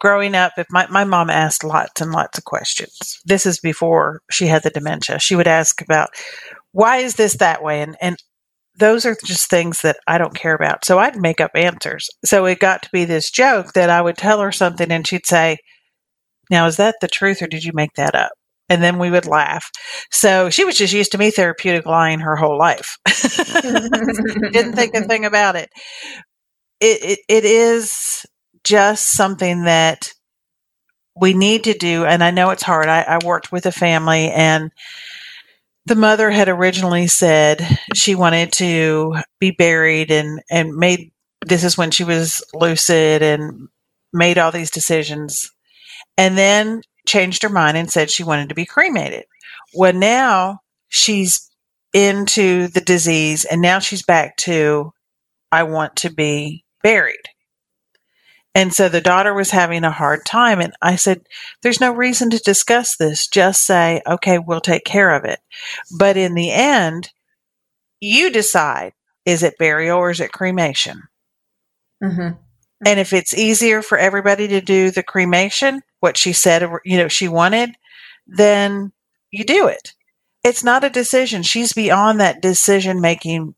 Growing 0.00 0.34
up, 0.34 0.52
if 0.58 0.66
my, 0.70 0.86
my 0.88 1.04
mom 1.04 1.30
asked 1.30 1.64
lots 1.64 2.00
and 2.00 2.12
lots 2.12 2.36
of 2.36 2.44
questions, 2.44 3.20
this 3.24 3.46
is 3.46 3.58
before 3.58 4.20
she 4.30 4.46
had 4.46 4.62
the 4.62 4.70
dementia. 4.70 5.18
She 5.18 5.34
would 5.34 5.48
ask 5.48 5.80
about 5.80 6.10
why 6.72 6.98
is 6.98 7.14
this 7.14 7.36
that 7.38 7.62
way? 7.62 7.80
And, 7.80 7.96
and 8.00 8.16
those 8.76 9.06
are 9.06 9.16
just 9.24 9.48
things 9.48 9.80
that 9.82 9.96
I 10.06 10.18
don't 10.18 10.34
care 10.34 10.54
about. 10.54 10.84
So 10.84 10.98
I'd 10.98 11.16
make 11.16 11.40
up 11.40 11.52
answers. 11.54 12.10
So 12.24 12.44
it 12.46 12.58
got 12.58 12.82
to 12.82 12.88
be 12.92 13.04
this 13.04 13.30
joke 13.30 13.72
that 13.72 13.90
I 13.90 14.02
would 14.02 14.16
tell 14.16 14.40
her 14.40 14.52
something 14.52 14.90
and 14.90 15.06
she'd 15.06 15.26
say, 15.26 15.58
Now, 16.50 16.66
is 16.66 16.76
that 16.76 16.96
the 17.00 17.08
truth 17.08 17.40
or 17.40 17.46
did 17.46 17.64
you 17.64 17.72
make 17.72 17.94
that 17.94 18.14
up? 18.14 18.32
And 18.68 18.82
then 18.82 18.98
we 18.98 19.10
would 19.10 19.26
laugh. 19.26 19.70
So 20.10 20.50
she 20.50 20.64
was 20.64 20.76
just 20.76 20.92
used 20.92 21.12
to 21.12 21.18
me 21.18 21.30
therapeutic 21.30 21.86
lying 21.86 22.20
her 22.20 22.36
whole 22.36 22.58
life. 22.58 22.98
Didn't 24.52 24.74
think 24.74 24.94
a 24.94 25.02
thing 25.02 25.24
about 25.24 25.56
it. 25.56 25.70
It, 26.80 27.02
it. 27.02 27.18
it 27.28 27.44
is 27.44 28.24
just 28.64 29.06
something 29.06 29.64
that 29.64 30.12
we 31.20 31.34
need 31.34 31.64
to 31.64 31.74
do. 31.74 32.04
And 32.04 32.24
I 32.24 32.30
know 32.30 32.50
it's 32.50 32.62
hard. 32.62 32.88
I, 32.88 33.02
I 33.02 33.18
worked 33.24 33.52
with 33.52 33.66
a 33.66 33.72
family 33.72 34.30
and 34.30 34.72
the 35.86 35.94
mother 35.94 36.30
had 36.30 36.48
originally 36.48 37.06
said 37.06 37.78
she 37.94 38.14
wanted 38.14 38.52
to 38.52 39.16
be 39.38 39.50
buried 39.50 40.10
and, 40.10 40.40
and 40.50 40.74
made 40.74 41.12
this 41.46 41.62
is 41.62 41.76
when 41.76 41.90
she 41.90 42.04
was 42.04 42.42
lucid 42.54 43.22
and 43.22 43.68
made 44.14 44.38
all 44.38 44.50
these 44.50 44.70
decisions. 44.70 45.50
And 46.16 46.38
then 46.38 46.80
changed 47.06 47.42
her 47.42 47.48
mind 47.48 47.76
and 47.76 47.90
said 47.90 48.10
she 48.10 48.24
wanted 48.24 48.48
to 48.48 48.54
be 48.54 48.66
cremated. 48.66 49.24
Well, 49.74 49.92
now 49.92 50.60
she's 50.88 51.50
into 51.92 52.68
the 52.68 52.80
disease 52.80 53.44
and 53.44 53.60
now 53.60 53.78
she's 53.78 54.02
back 54.02 54.36
to, 54.38 54.92
I 55.52 55.62
want 55.64 55.96
to 55.96 56.10
be 56.10 56.64
buried. 56.82 57.28
And 58.56 58.72
so 58.72 58.88
the 58.88 59.00
daughter 59.00 59.34
was 59.34 59.50
having 59.50 59.82
a 59.82 59.90
hard 59.90 60.24
time. 60.24 60.60
And 60.60 60.72
I 60.80 60.94
said, 60.94 61.22
There's 61.62 61.80
no 61.80 61.92
reason 61.92 62.30
to 62.30 62.38
discuss 62.38 62.96
this. 62.96 63.26
Just 63.26 63.66
say, 63.66 64.00
Okay, 64.06 64.38
we'll 64.38 64.60
take 64.60 64.84
care 64.84 65.14
of 65.14 65.24
it. 65.24 65.40
But 65.98 66.16
in 66.16 66.34
the 66.34 66.52
end, 66.52 67.10
you 68.00 68.30
decide 68.30 68.92
is 69.26 69.42
it 69.42 69.58
burial 69.58 69.98
or 69.98 70.10
is 70.10 70.20
it 70.20 70.32
cremation? 70.32 71.02
Mm-hmm. 72.02 72.38
And 72.84 73.00
if 73.00 73.12
it's 73.12 73.34
easier 73.34 73.82
for 73.82 73.96
everybody 73.96 74.48
to 74.48 74.60
do 74.60 74.90
the 74.90 75.02
cremation, 75.02 75.82
what 76.00 76.16
she 76.16 76.32
said, 76.32 76.68
you 76.84 76.98
know, 76.98 77.08
she 77.08 77.28
wanted, 77.28 77.74
then 78.26 78.92
you 79.30 79.44
do 79.44 79.68
it. 79.68 79.94
It's 80.42 80.62
not 80.62 80.84
a 80.84 80.90
decision. 80.90 81.42
She's 81.42 81.72
beyond 81.72 82.20
that 82.20 82.42
decision 82.42 83.00
making 83.00 83.54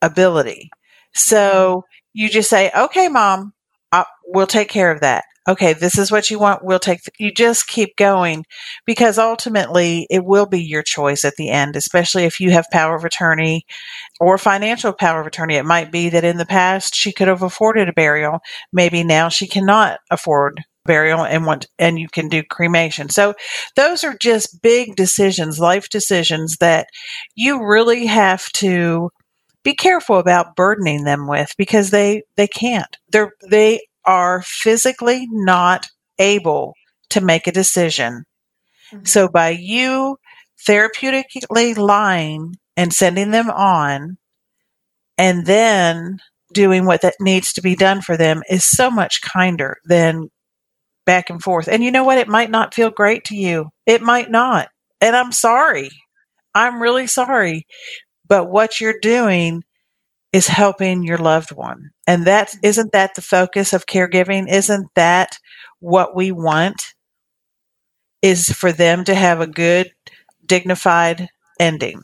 ability. 0.00 0.70
So 1.14 1.84
you 2.14 2.28
just 2.30 2.48
say, 2.48 2.70
okay, 2.74 3.08
mom, 3.08 3.52
I, 3.92 4.06
we'll 4.24 4.46
take 4.46 4.68
care 4.68 4.90
of 4.90 5.00
that. 5.00 5.24
Okay, 5.48 5.72
this 5.72 5.98
is 5.98 6.12
what 6.12 6.30
you 6.30 6.38
want. 6.38 6.64
We'll 6.64 6.78
take, 6.78 7.02
th-. 7.02 7.14
you 7.18 7.32
just 7.32 7.66
keep 7.66 7.96
going 7.96 8.44
because 8.86 9.18
ultimately 9.18 10.06
it 10.08 10.24
will 10.24 10.46
be 10.46 10.62
your 10.62 10.82
choice 10.82 11.24
at 11.24 11.34
the 11.36 11.50
end, 11.50 11.74
especially 11.74 12.24
if 12.24 12.38
you 12.38 12.50
have 12.52 12.66
power 12.70 12.94
of 12.94 13.04
attorney 13.04 13.64
or 14.20 14.38
financial 14.38 14.92
power 14.92 15.20
of 15.20 15.26
attorney. 15.26 15.56
It 15.56 15.64
might 15.64 15.90
be 15.90 16.08
that 16.10 16.24
in 16.24 16.36
the 16.36 16.46
past 16.46 16.94
she 16.94 17.12
could 17.12 17.28
have 17.28 17.42
afforded 17.42 17.88
a 17.88 17.92
burial. 17.92 18.38
Maybe 18.72 19.02
now 19.02 19.28
she 19.28 19.48
cannot 19.48 19.98
afford 20.10 20.62
burial 20.84 21.24
and 21.24 21.46
want 21.46 21.66
and 21.78 21.98
you 21.98 22.08
can 22.08 22.28
do 22.28 22.42
cremation. 22.42 23.08
So 23.08 23.34
those 23.76 24.04
are 24.04 24.16
just 24.20 24.62
big 24.62 24.96
decisions, 24.96 25.58
life 25.58 25.88
decisions 25.88 26.56
that 26.58 26.86
you 27.34 27.64
really 27.64 28.06
have 28.06 28.46
to 28.54 29.10
be 29.64 29.74
careful 29.74 30.18
about 30.18 30.56
burdening 30.56 31.04
them 31.04 31.28
with 31.28 31.52
because 31.56 31.90
they 31.90 32.22
they 32.36 32.48
can't. 32.48 32.96
They're 33.10 33.32
they 33.48 33.80
are 34.04 34.42
physically 34.44 35.26
not 35.30 35.86
able 36.18 36.74
to 37.10 37.20
make 37.20 37.46
a 37.46 37.52
decision. 37.52 38.24
Mm-hmm. 38.92 39.04
So 39.04 39.28
by 39.28 39.50
you 39.50 40.18
therapeutically 40.68 41.76
lying 41.76 42.56
and 42.76 42.92
sending 42.92 43.30
them 43.30 43.50
on 43.50 44.16
and 45.18 45.46
then 45.46 46.18
doing 46.52 46.84
what 46.84 47.02
that 47.02 47.14
needs 47.20 47.52
to 47.54 47.62
be 47.62 47.74
done 47.74 48.00
for 48.00 48.16
them 48.16 48.42
is 48.48 48.64
so 48.64 48.90
much 48.90 49.22
kinder 49.22 49.78
than 49.84 50.28
back 51.04 51.30
and 51.30 51.42
forth. 51.42 51.68
And 51.68 51.82
you 51.82 51.90
know 51.90 52.04
what? 52.04 52.18
It 52.18 52.28
might 52.28 52.50
not 52.50 52.74
feel 52.74 52.90
great 52.90 53.24
to 53.24 53.36
you. 53.36 53.70
It 53.86 54.02
might 54.02 54.30
not. 54.30 54.68
And 55.00 55.16
I'm 55.16 55.32
sorry. 55.32 55.90
I'm 56.54 56.80
really 56.80 57.06
sorry. 57.06 57.66
But 58.28 58.50
what 58.50 58.80
you're 58.80 59.00
doing 59.00 59.62
is 60.32 60.48
helping 60.48 61.02
your 61.02 61.18
loved 61.18 61.52
one. 61.52 61.90
And 62.06 62.26
that 62.26 62.48
mm-hmm. 62.48 62.66
isn't 62.66 62.92
that 62.92 63.14
the 63.14 63.22
focus 63.22 63.72
of 63.72 63.86
caregiving? 63.86 64.50
Isn't 64.50 64.88
that 64.94 65.38
what 65.80 66.16
we 66.16 66.32
want? 66.32 66.82
Is 68.22 68.46
for 68.46 68.70
them 68.72 69.04
to 69.04 69.14
have 69.14 69.40
a 69.40 69.48
good, 69.48 69.90
dignified 70.46 71.28
ending. 71.58 72.02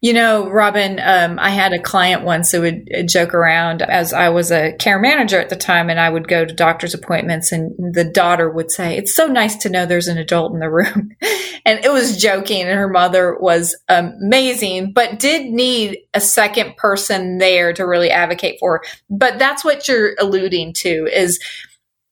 You 0.00 0.12
know, 0.12 0.48
Robyn, 0.48 1.00
um, 1.02 1.38
I 1.38 1.50
had 1.50 1.72
a 1.72 1.82
client 1.82 2.22
once 2.22 2.52
who 2.52 2.60
would 2.62 2.88
uh, 2.96 3.02
joke 3.02 3.34
around 3.34 3.82
as 3.82 4.12
I 4.12 4.28
was 4.28 4.50
a 4.50 4.72
care 4.74 4.98
manager 4.98 5.40
at 5.40 5.48
the 5.48 5.56
time, 5.56 5.90
and 5.90 5.98
I 5.98 6.08
would 6.08 6.28
go 6.28 6.44
to 6.44 6.54
doctor's 6.54 6.94
appointments, 6.94 7.52
and 7.52 7.94
the 7.94 8.04
daughter 8.04 8.48
would 8.50 8.70
say, 8.70 8.96
It's 8.96 9.14
so 9.14 9.26
nice 9.26 9.56
to 9.58 9.70
know 9.70 9.86
there's 9.86 10.08
an 10.08 10.18
adult 10.18 10.52
in 10.52 10.60
the 10.60 10.70
room. 10.70 11.10
and 11.64 11.84
it 11.84 11.92
was 11.92 12.16
joking, 12.16 12.62
and 12.62 12.78
her 12.78 12.88
mother 12.88 13.36
was 13.38 13.76
amazing, 13.88 14.92
but 14.92 15.18
did 15.18 15.46
need 15.46 15.98
a 16.14 16.20
second 16.20 16.76
person 16.76 17.38
there 17.38 17.72
to 17.72 17.86
really 17.86 18.10
advocate 18.10 18.58
for. 18.60 18.82
But 19.10 19.38
that's 19.38 19.64
what 19.64 19.88
you're 19.88 20.14
alluding 20.18 20.74
to 20.74 21.08
is 21.12 21.40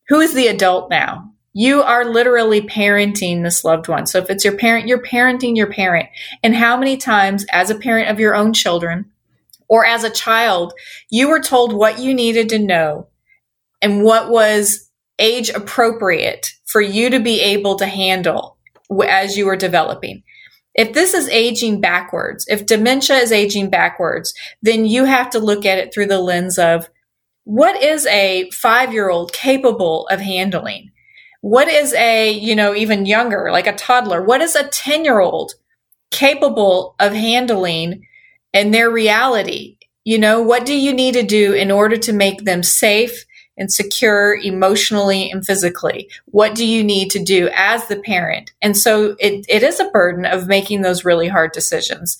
who 0.09 0.21
is 0.21 0.35
the 0.35 0.47
adult 0.47 0.91
now? 0.91 1.33
You 1.59 1.81
are 1.81 2.05
literally 2.05 2.61
parenting 2.61 3.43
this 3.43 3.65
loved 3.65 3.89
one. 3.89 4.07
So 4.07 4.19
if 4.19 4.29
it's 4.29 4.45
your 4.45 4.59
parent, 4.59 4.89
you're 4.89 5.03
parenting 5.03 5.57
your 5.57 5.73
parent. 5.73 6.11
And 6.43 6.55
how 6.55 6.77
many 6.77 6.99
times, 6.99 7.47
as 7.51 7.71
a 7.71 7.79
parent 7.79 8.11
of 8.11 8.21
your 8.21 8.35
own 8.35 8.53
children 8.53 9.11
or 9.67 9.87
as 9.87 10.05
a 10.05 10.11
child, 10.11 10.75
you 11.09 11.31
were 11.31 11.41
told 11.41 11.73
what 11.73 11.99
you 11.99 12.13
needed 12.13 12.51
to 12.51 12.59
know 12.59 13.09
and 13.81 14.05
what 14.05 14.29
was 14.29 14.91
age 15.19 15.49
appropriate 15.49 16.47
for 16.67 16.83
you 16.83 17.09
to 17.09 17.21
be 17.21 17.41
able 17.41 17.77
to 17.77 17.87
handle 17.87 18.59
as 19.09 19.39
you 19.39 19.47
were 19.47 19.57
developing. 19.57 20.25
If 20.75 20.93
this 20.93 21.15
is 21.15 21.27
aging 21.31 21.81
backwards, 21.81 22.45
if 22.51 22.67
dementia 22.67 23.17
is 23.17 23.33
aging 23.33 23.71
backwards, 23.71 24.35
then 24.61 24.85
you 24.85 25.07
have 25.07 25.31
to 25.31 25.39
look 25.39 25.65
at 25.65 25.79
it 25.79 25.95
through 25.95 26.09
the 26.09 26.21
lens 26.21 26.59
of 26.59 26.91
what 27.45 27.83
is 27.83 28.05
a 28.09 28.51
five 28.51 28.93
year 28.93 29.09
old 29.09 29.33
capable 29.33 30.07
of 30.09 30.21
handling? 30.21 30.91
What 31.47 31.69
is 31.69 31.95
a, 31.95 32.33
you 32.33 32.57
know, 32.57 32.75
even 32.75 33.07
younger, 33.07 33.51
like 33.53 33.69
a 33.69 33.73
toddler? 33.73 34.21
What 34.21 34.41
is 34.41 34.57
a 34.57 34.67
10 34.67 35.05
year 35.05 35.21
old 35.21 35.55
capable 36.11 36.97
of 36.99 37.13
handling 37.13 38.05
in 38.53 38.73
their 38.73 38.91
reality? 38.91 39.79
You 40.03 40.19
know, 40.19 40.43
what 40.43 40.67
do 40.67 40.75
you 40.75 40.93
need 40.93 41.15
to 41.15 41.23
do 41.23 41.53
in 41.53 41.71
order 41.71 41.99
to 41.99 42.13
make 42.13 42.45
them 42.45 42.65
safe 42.65 43.25
and 43.57 43.73
secure 43.73 44.37
emotionally 44.43 45.31
and 45.31 45.47
physically? 45.47 46.11
What 46.25 46.57
do 46.57 46.67
you 46.67 46.83
need 46.83 47.13
to 47.13 47.23
do 47.23 47.49
as 47.55 47.87
the 47.87 48.01
parent? 48.01 48.51
And 48.61 48.77
so 48.77 49.15
it, 49.21 49.47
it 49.49 49.63
is 49.63 49.79
a 49.79 49.91
burden 49.91 50.27
of 50.27 50.49
making 50.49 50.83
those 50.83 51.05
really 51.05 51.29
hard 51.29 51.53
decisions. 51.53 52.19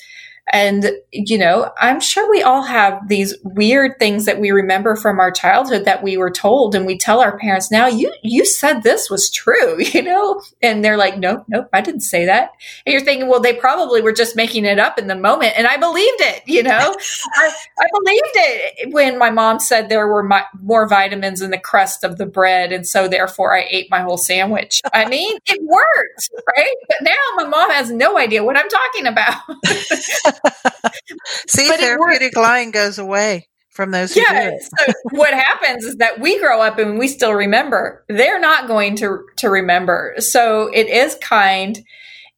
And, 0.53 0.93
you 1.11 1.39
know, 1.39 1.73
I'm 1.79 2.01
sure 2.01 2.31
we 2.31 2.43
all 2.43 2.63
have 2.63 3.09
these 3.09 3.35
weird 3.43 3.99
things 3.99 4.27
that 4.27 4.39
we 4.39 4.53
remember 4.53 4.95
from 4.95 5.19
our 5.19 5.33
childhood 5.33 5.85
that 5.87 6.05
we 6.05 6.17
were 6.17 6.31
told 6.31 6.75
and 6.75 6.87
we 6.87 6.97
tell 6.97 7.21
our 7.21 7.37
parents 7.39 7.71
now, 7.71 7.89
you, 7.89 8.15
you 8.23 8.45
said 8.45 8.83
this 8.83 9.11
was 9.11 9.29
true, 9.29 9.81
you 9.83 10.03
know? 10.03 10.41
And 10.63 10.85
they're 10.85 10.97
like, 10.97 11.19
nope, 11.19 11.45
nope, 11.49 11.69
I 11.73 11.81
didn't 11.81 12.03
say 12.03 12.27
that. 12.27 12.51
And 12.85 12.93
you're 12.93 13.03
thinking, 13.03 13.29
well, 13.29 13.41
they 13.41 13.55
probably 13.55 14.03
were 14.03 14.13
just 14.13 14.37
making 14.37 14.65
it 14.65 14.79
up 14.79 14.99
in 14.99 15.09
the 15.09 15.17
moment. 15.17 15.55
And 15.57 15.67
I 15.67 15.77
believed 15.79 16.21
it, 16.21 16.43
you 16.47 16.63
know? 16.63 16.95
I, 17.35 17.53
I 17.81 17.87
believed 17.93 18.33
it 18.35 18.93
when 18.93 19.19
my 19.19 19.31
mom 19.31 19.59
said 19.59 19.89
there 19.89 20.07
were 20.07 20.23
my, 20.23 20.45
more 20.63 20.89
vitamins 20.89 21.43
in 21.43 21.51
the 21.51 21.59
crust 21.59 22.05
of 22.05 22.19
the 22.19 22.27
bread. 22.27 22.73
And 22.73 22.87
so 22.87 23.09
therefore 23.09 23.57
I 23.57 23.67
ate 23.69 23.91
my 23.91 24.01
whole 24.01 24.19
sandwich. 24.19 24.81
I 24.93 25.09
mean, 25.09 25.39
it 25.47 25.61
worked, 25.63 26.31
right? 26.57 26.75
But 26.87 26.99
now 27.03 27.13
my 27.37 27.45
mom 27.45 27.71
has 27.73 27.91
no 27.91 28.17
idea 28.17 28.45
what 28.45 28.57
I'm 28.57 28.69
talking 28.69 29.07
about. 29.07 29.43
See, 31.49 31.69
but 31.69 31.81
therapeutic 31.81 32.37
lying 32.37 32.71
goes 32.71 32.99
away 32.99 33.49
from 33.71 33.91
those 33.91 34.15
who 34.15 34.21
yeah, 34.21 34.51
so 34.59 34.93
what 35.11 35.35
happens 35.35 35.85
is 35.85 35.97
that 35.97 36.19
we 36.19 36.41
grow 36.41 36.63
up 36.63 36.79
and 36.79 36.99
we 36.99 37.09
still 37.09 37.35
remember. 37.35 38.05
They're 38.09 38.41
not 38.41 38.67
going 38.67 38.97
to 38.97 39.21
to 39.37 39.51
remember. 39.51 40.15
So 40.19 40.71
it 40.73 40.89
is 40.89 41.17
kind. 41.17 41.79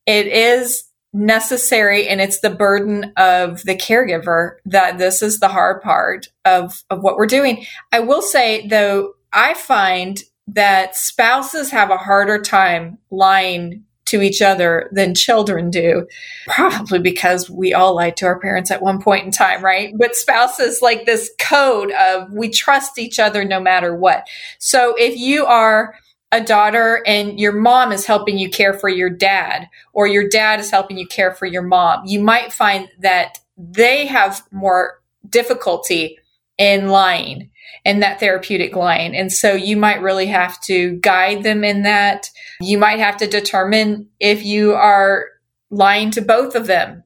It 0.05 0.27
is 0.27 0.85
necessary 1.13 2.07
and 2.07 2.21
it's 2.21 2.41
the 2.41 2.51
burden 2.51 3.13
of 3.17 3.63
the 3.63 3.75
caregiver 3.75 4.57
that 4.67 4.99
this 4.99 5.23
is 5.23 5.39
the 5.39 5.49
hard 5.49 5.81
part 5.81 6.27
of 6.45 6.83
of 6.91 7.03
what 7.03 7.17
we're 7.17 7.27
doing. 7.27 7.65
I 7.93 8.01
will 8.01 8.23
say 8.23 8.67
though 8.67 9.15
I 9.33 9.55
find 9.55 10.23
that 10.49 10.97
spouses 10.97 11.71
have 11.71 11.91
a 11.91 11.97
harder 11.97 12.41
time 12.41 12.99
lying 13.11 13.85
to 14.09 14.23
each 14.23 14.43
other 14.43 14.89
than 14.93 15.15
children 15.15 15.71
do. 15.71 16.07
Probably 16.47 16.99
because 16.99 17.49
we 17.49 17.75
all 17.75 17.95
lied 17.95 18.17
to 18.19 18.27
our 18.27 18.39
parents 18.41 18.71
at 18.71 18.83
one 18.83 19.01
point 19.01 19.25
in 19.25 19.31
time, 19.31 19.65
right? 19.65 19.95
But 19.97 20.17
spouses 20.17 20.83
like 20.83 21.07
this 21.07 21.31
code 21.39 21.93
of 21.93 22.33
we 22.33 22.49
trust 22.49 22.99
each 22.99 23.19
other 23.19 23.45
no 23.45 23.61
matter 23.61 23.95
what. 23.95 24.27
So 24.59 24.95
if 24.99 25.17
you 25.17 25.47
are 25.47 25.95
a 26.31 26.43
daughter 26.43 27.03
and 27.07 27.41
your 27.41 27.53
mom 27.53 27.91
is 27.91 28.05
helping 28.05 28.39
you 28.39 28.51
care 28.51 28.75
for 28.75 28.89
your 28.89 29.09
dad, 29.11 29.69
or 29.93 30.07
your 30.07 30.29
dad 30.29 30.61
is 30.61 30.71
helping 30.71 30.99
you 30.99 31.07
care 31.07 31.33
for 31.33 31.47
your 31.47 31.63
mom, 31.63 32.05
you 32.05 32.21
might 32.21 32.53
find 32.53 32.89
that 33.01 33.39
they 33.57 34.07
have 34.07 34.43
more 34.51 35.01
difficulty 35.29 36.19
in 36.59 36.89
lying 36.89 37.51
in 37.89 38.01
that 38.01 38.21
therapeutic 38.21 38.77
line. 38.77 39.15
And 39.15 39.33
so 39.33 39.55
you 39.55 39.75
might 39.75 40.03
really 40.03 40.27
have 40.27 40.61
to 40.63 40.97
guide 40.97 41.43
them 41.43 41.65
in 41.65 41.85
that. 41.85 42.31
You 42.61 42.77
might 42.77 42.99
have 42.99 43.17
to 43.17 43.27
determine 43.27 44.09
if 44.21 44.45
you 44.45 44.75
are 44.75 45.25
lying 45.71 46.11
to 46.11 46.21
both 46.21 46.55
of 46.55 46.67
them 46.67 47.03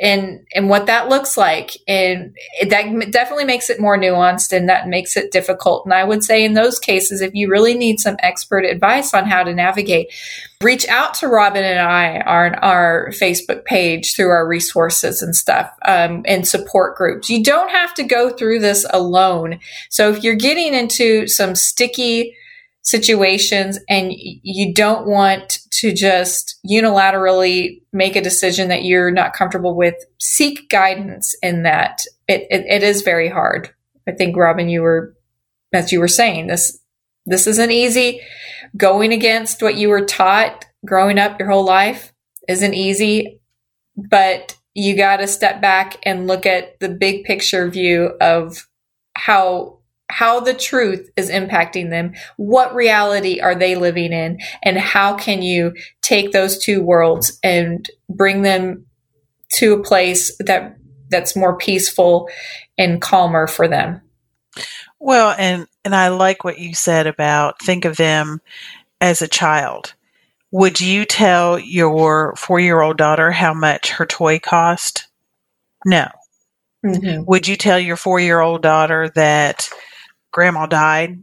and 0.00 0.46
and 0.54 0.68
what 0.68 0.86
that 0.86 1.08
looks 1.08 1.36
like. 1.36 1.76
And 1.86 2.36
that 2.68 3.10
definitely 3.10 3.44
makes 3.44 3.70
it 3.70 3.80
more 3.80 3.98
nuanced 3.98 4.56
and 4.56 4.68
that 4.68 4.88
makes 4.88 5.16
it 5.16 5.32
difficult. 5.32 5.84
And 5.84 5.94
i 5.94 6.04
would 6.04 6.24
say 6.24 6.44
in 6.44 6.54
those 6.54 6.78
cases 6.78 7.20
if 7.20 7.34
you 7.34 7.50
really 7.50 7.74
need 7.74 8.00
some 8.00 8.16
expert 8.20 8.64
advice 8.64 9.14
on 9.14 9.26
how 9.26 9.42
to 9.42 9.54
navigate 9.54 10.12
reach 10.62 10.86
out 10.88 11.14
to 11.14 11.26
robyn 11.26 11.62
and 11.62 11.78
i 11.78 12.20
on 12.20 12.54
our 12.56 13.10
facebook 13.10 13.64
page 13.64 14.14
through 14.16 14.28
our 14.28 14.46
resources 14.46 15.22
and 15.22 15.36
stuff 15.36 15.72
um, 15.86 16.22
and 16.26 16.46
support 16.46 16.96
groups. 16.96 17.30
You 17.30 17.42
don't 17.42 17.70
have 17.70 17.94
to 17.94 18.02
go 18.02 18.30
through 18.30 18.60
this 18.60 18.86
alone. 18.90 19.60
So 19.88 20.10
if 20.10 20.22
you're 20.22 20.34
getting 20.34 20.74
into 20.74 21.26
some 21.26 21.54
sticky 21.54 22.36
situations 22.88 23.78
and 23.88 24.12
you 24.14 24.72
don't 24.72 25.06
want 25.06 25.58
to 25.70 25.92
just 25.92 26.58
unilaterally 26.68 27.82
make 27.92 28.16
a 28.16 28.22
decision 28.22 28.68
that 28.68 28.84
you're 28.84 29.10
not 29.10 29.34
comfortable 29.34 29.76
with, 29.76 29.94
seek 30.18 30.68
guidance 30.70 31.34
in 31.42 31.64
that. 31.64 32.02
It, 32.26 32.46
it, 32.50 32.64
it 32.66 32.82
is 32.82 33.02
very 33.02 33.28
hard. 33.28 33.70
I 34.08 34.12
think 34.12 34.36
Robyn, 34.36 34.68
you 34.68 34.82
were, 34.82 35.14
as 35.72 35.92
you 35.92 36.00
were 36.00 36.08
saying, 36.08 36.46
this, 36.46 36.78
this 37.26 37.46
isn't 37.46 37.70
easy. 37.70 38.20
Going 38.76 39.12
against 39.12 39.62
what 39.62 39.76
you 39.76 39.88
were 39.88 40.04
taught 40.04 40.64
growing 40.84 41.18
up 41.18 41.38
your 41.38 41.50
whole 41.50 41.64
life 41.64 42.12
isn't 42.48 42.74
easy, 42.74 43.40
but 43.96 44.56
you 44.74 44.96
got 44.96 45.18
to 45.18 45.26
step 45.26 45.60
back 45.60 45.96
and 46.04 46.26
look 46.26 46.46
at 46.46 46.78
the 46.80 46.88
big 46.88 47.24
picture 47.24 47.68
view 47.68 48.12
of 48.20 48.66
how 49.14 49.77
how 50.10 50.40
the 50.40 50.54
truth 50.54 51.10
is 51.16 51.30
impacting 51.30 51.90
them. 51.90 52.14
What 52.36 52.74
reality 52.74 53.40
are 53.40 53.54
they 53.54 53.74
living 53.74 54.12
in? 54.12 54.38
And 54.62 54.78
how 54.78 55.16
can 55.16 55.42
you 55.42 55.74
take 56.02 56.32
those 56.32 56.58
two 56.58 56.82
worlds 56.82 57.38
and 57.42 57.88
bring 58.08 58.42
them 58.42 58.86
to 59.54 59.74
a 59.74 59.82
place 59.82 60.36
that 60.38 60.76
that's 61.10 61.36
more 61.36 61.56
peaceful 61.56 62.28
and 62.76 63.00
calmer 63.00 63.46
for 63.46 63.68
them? 63.68 64.00
Well, 64.98 65.34
and 65.38 65.66
and 65.84 65.94
I 65.94 66.08
like 66.08 66.42
what 66.42 66.58
you 66.58 66.74
said 66.74 67.06
about 67.06 67.62
think 67.62 67.84
of 67.84 67.96
them 67.96 68.40
as 69.00 69.22
a 69.22 69.28
child. 69.28 69.94
Would 70.50 70.80
you 70.80 71.04
tell 71.04 71.58
your 71.58 72.34
4-year-old 72.34 72.96
daughter 72.96 73.30
how 73.30 73.52
much 73.52 73.90
her 73.90 74.06
toy 74.06 74.38
cost? 74.38 75.06
No. 75.84 76.08
Mm-hmm. 76.84 77.24
Would 77.26 77.46
you 77.46 77.56
tell 77.56 77.78
your 77.78 77.96
4-year-old 77.96 78.62
daughter 78.62 79.10
that 79.14 79.68
grandma 80.32 80.66
died. 80.66 81.22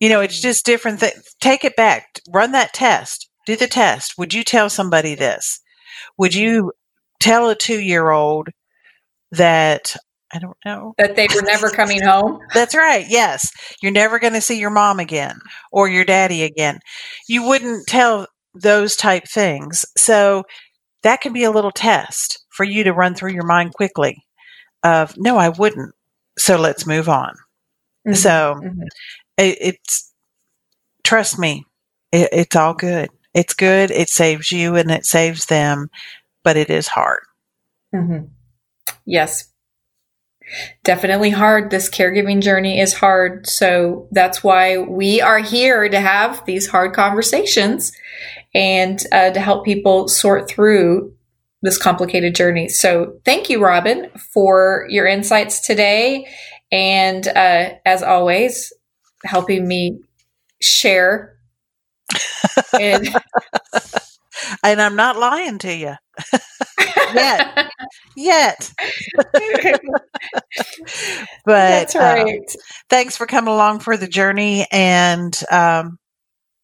You 0.00 0.08
know, 0.08 0.20
it's 0.20 0.38
mm. 0.38 0.42
just 0.42 0.66
different. 0.66 1.00
Th- 1.00 1.14
take 1.40 1.64
it 1.64 1.76
back. 1.76 2.20
Run 2.32 2.52
that 2.52 2.72
test. 2.72 3.28
Do 3.46 3.56
the 3.56 3.66
test. 3.66 4.14
Would 4.18 4.34
you 4.34 4.44
tell 4.44 4.68
somebody 4.68 5.14
this? 5.14 5.60
Would 6.18 6.34
you 6.34 6.72
tell 7.20 7.48
a 7.48 7.54
two 7.54 7.80
year 7.80 8.10
old 8.10 8.48
that 9.32 9.96
I 10.32 10.38
don't 10.38 10.56
know. 10.64 10.94
That 10.98 11.16
they 11.16 11.28
were 11.34 11.42
never 11.42 11.70
coming 11.70 12.02
home? 12.02 12.40
That's 12.52 12.74
right. 12.74 13.06
Yes. 13.08 13.50
You're 13.80 13.92
never 13.92 14.18
going 14.18 14.32
to 14.32 14.40
see 14.40 14.58
your 14.58 14.70
mom 14.70 14.98
again 14.98 15.38
or 15.70 15.88
your 15.88 16.04
daddy 16.04 16.42
again. 16.42 16.80
You 17.28 17.46
wouldn't 17.46 17.86
tell 17.86 18.26
those 18.54 18.96
type 18.96 19.24
things. 19.28 19.84
So 19.96 20.44
that 21.02 21.20
can 21.20 21.32
be 21.32 21.44
a 21.44 21.50
little 21.50 21.70
test 21.70 22.44
for 22.50 22.64
you 22.64 22.84
to 22.84 22.92
run 22.92 23.14
through 23.14 23.32
your 23.32 23.46
mind 23.46 23.74
quickly 23.74 24.24
of, 24.82 25.14
no, 25.16 25.36
I 25.36 25.50
wouldn't. 25.50 25.94
So 26.38 26.58
let's 26.58 26.86
move 26.86 27.08
on. 27.08 27.34
Mm-hmm. 28.06 28.14
So 28.14 28.60
mm-hmm. 28.62 28.82
It, 29.38 29.58
it's, 29.60 30.12
trust 31.04 31.38
me, 31.38 31.64
it, 32.12 32.28
it's 32.32 32.56
all 32.56 32.74
good. 32.74 33.10
It's 33.34 33.54
good. 33.54 33.90
It 33.90 34.08
saves 34.08 34.50
you 34.50 34.76
and 34.76 34.90
it 34.90 35.04
saves 35.04 35.46
them, 35.46 35.90
but 36.42 36.56
it 36.56 36.70
is 36.70 36.88
hard. 36.88 37.20
Mm-hmm. 37.94 38.26
Yes. 39.04 39.52
Definitely 40.84 41.30
hard. 41.30 41.70
This 41.70 41.90
caregiving 41.90 42.40
journey 42.40 42.80
is 42.80 42.94
hard. 42.94 43.46
So 43.46 44.08
that's 44.12 44.44
why 44.44 44.78
we 44.78 45.20
are 45.20 45.40
here 45.40 45.88
to 45.88 46.00
have 46.00 46.44
these 46.46 46.68
hard 46.68 46.94
conversations 46.94 47.92
and 48.54 49.02
uh, 49.12 49.30
to 49.30 49.40
help 49.40 49.64
people 49.64 50.08
sort 50.08 50.48
through 50.48 51.12
this 51.62 51.76
complicated 51.76 52.34
journey. 52.34 52.68
So 52.68 53.18
thank 53.24 53.50
you, 53.50 53.60
Robyn, 53.60 54.08
for 54.32 54.86
your 54.88 55.06
insights 55.06 55.60
today 55.60 56.26
and 56.72 57.26
uh, 57.28 57.74
as 57.84 58.02
always, 58.02 58.72
helping 59.24 59.66
me 59.66 60.00
share. 60.60 61.36
and, 62.80 63.08
and 64.62 64.80
I'm 64.80 64.96
not 64.96 65.18
lying 65.18 65.58
to 65.58 65.74
you 65.74 65.96
yet, 67.14 67.70
yet. 68.16 68.72
but 69.14 69.80
that's 71.46 71.94
uh, 71.94 71.98
right. 71.98 72.40
Uh, 72.48 72.58
thanks 72.88 73.16
for 73.16 73.26
coming 73.26 73.52
along 73.52 73.80
for 73.80 73.96
the 73.96 74.06
journey, 74.06 74.66
and 74.70 75.38
um, 75.50 75.98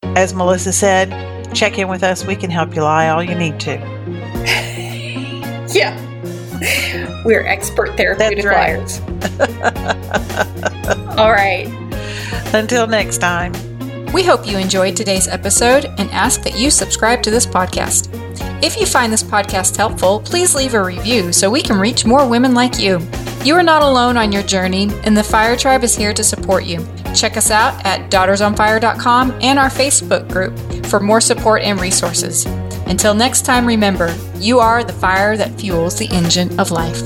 as 0.02 0.34
Melissa 0.34 0.72
said, 0.72 1.54
check 1.54 1.78
in 1.78 1.88
with 1.88 2.02
us. 2.02 2.26
We 2.26 2.36
can 2.36 2.50
help 2.50 2.74
you 2.74 2.82
lie 2.82 3.08
all 3.08 3.22
you 3.22 3.34
need 3.34 3.60
to. 3.60 3.76
yeah. 5.74 5.98
We're 7.24 7.46
expert 7.46 7.96
therapeutic 7.96 8.44
right. 8.44 8.78
liars. 8.78 9.00
All 11.18 11.30
right. 11.30 11.68
Until 12.54 12.86
next 12.86 13.18
time. 13.18 13.52
We 14.12 14.22
hope 14.22 14.46
you 14.46 14.58
enjoyed 14.58 14.94
today's 14.94 15.26
episode 15.26 15.86
and 15.98 16.10
ask 16.10 16.42
that 16.42 16.58
you 16.58 16.70
subscribe 16.70 17.22
to 17.22 17.30
this 17.30 17.46
podcast. 17.46 18.10
If 18.62 18.78
you 18.78 18.84
find 18.84 19.12
this 19.12 19.22
podcast 19.22 19.76
helpful, 19.76 20.20
please 20.20 20.54
leave 20.54 20.74
a 20.74 20.84
review 20.84 21.32
so 21.32 21.50
we 21.50 21.62
can 21.62 21.80
reach 21.80 22.04
more 22.04 22.28
women 22.28 22.54
like 22.54 22.78
you. 22.78 23.00
You 23.42 23.56
are 23.56 23.62
not 23.62 23.82
alone 23.82 24.16
on 24.16 24.30
your 24.30 24.42
journey, 24.42 24.88
and 25.04 25.16
the 25.16 25.24
Fire 25.24 25.56
Tribe 25.56 25.82
is 25.82 25.96
here 25.96 26.12
to 26.12 26.22
support 26.22 26.64
you. 26.64 26.86
Check 27.14 27.36
us 27.36 27.50
out 27.50 27.84
at 27.84 28.10
daughtersonfire.com 28.10 29.38
and 29.40 29.58
our 29.58 29.68
Facebook 29.68 30.30
group 30.30 30.56
for 30.86 31.00
more 31.00 31.20
support 31.20 31.62
and 31.62 31.80
resources. 31.80 32.46
Until 32.86 33.14
next 33.14 33.42
time, 33.42 33.66
remember, 33.66 34.14
you 34.36 34.58
are 34.58 34.84
the 34.84 34.92
fire 34.92 35.36
that 35.36 35.58
fuels 35.60 35.98
the 35.98 36.06
engine 36.06 36.58
of 36.60 36.70
life. 36.70 37.02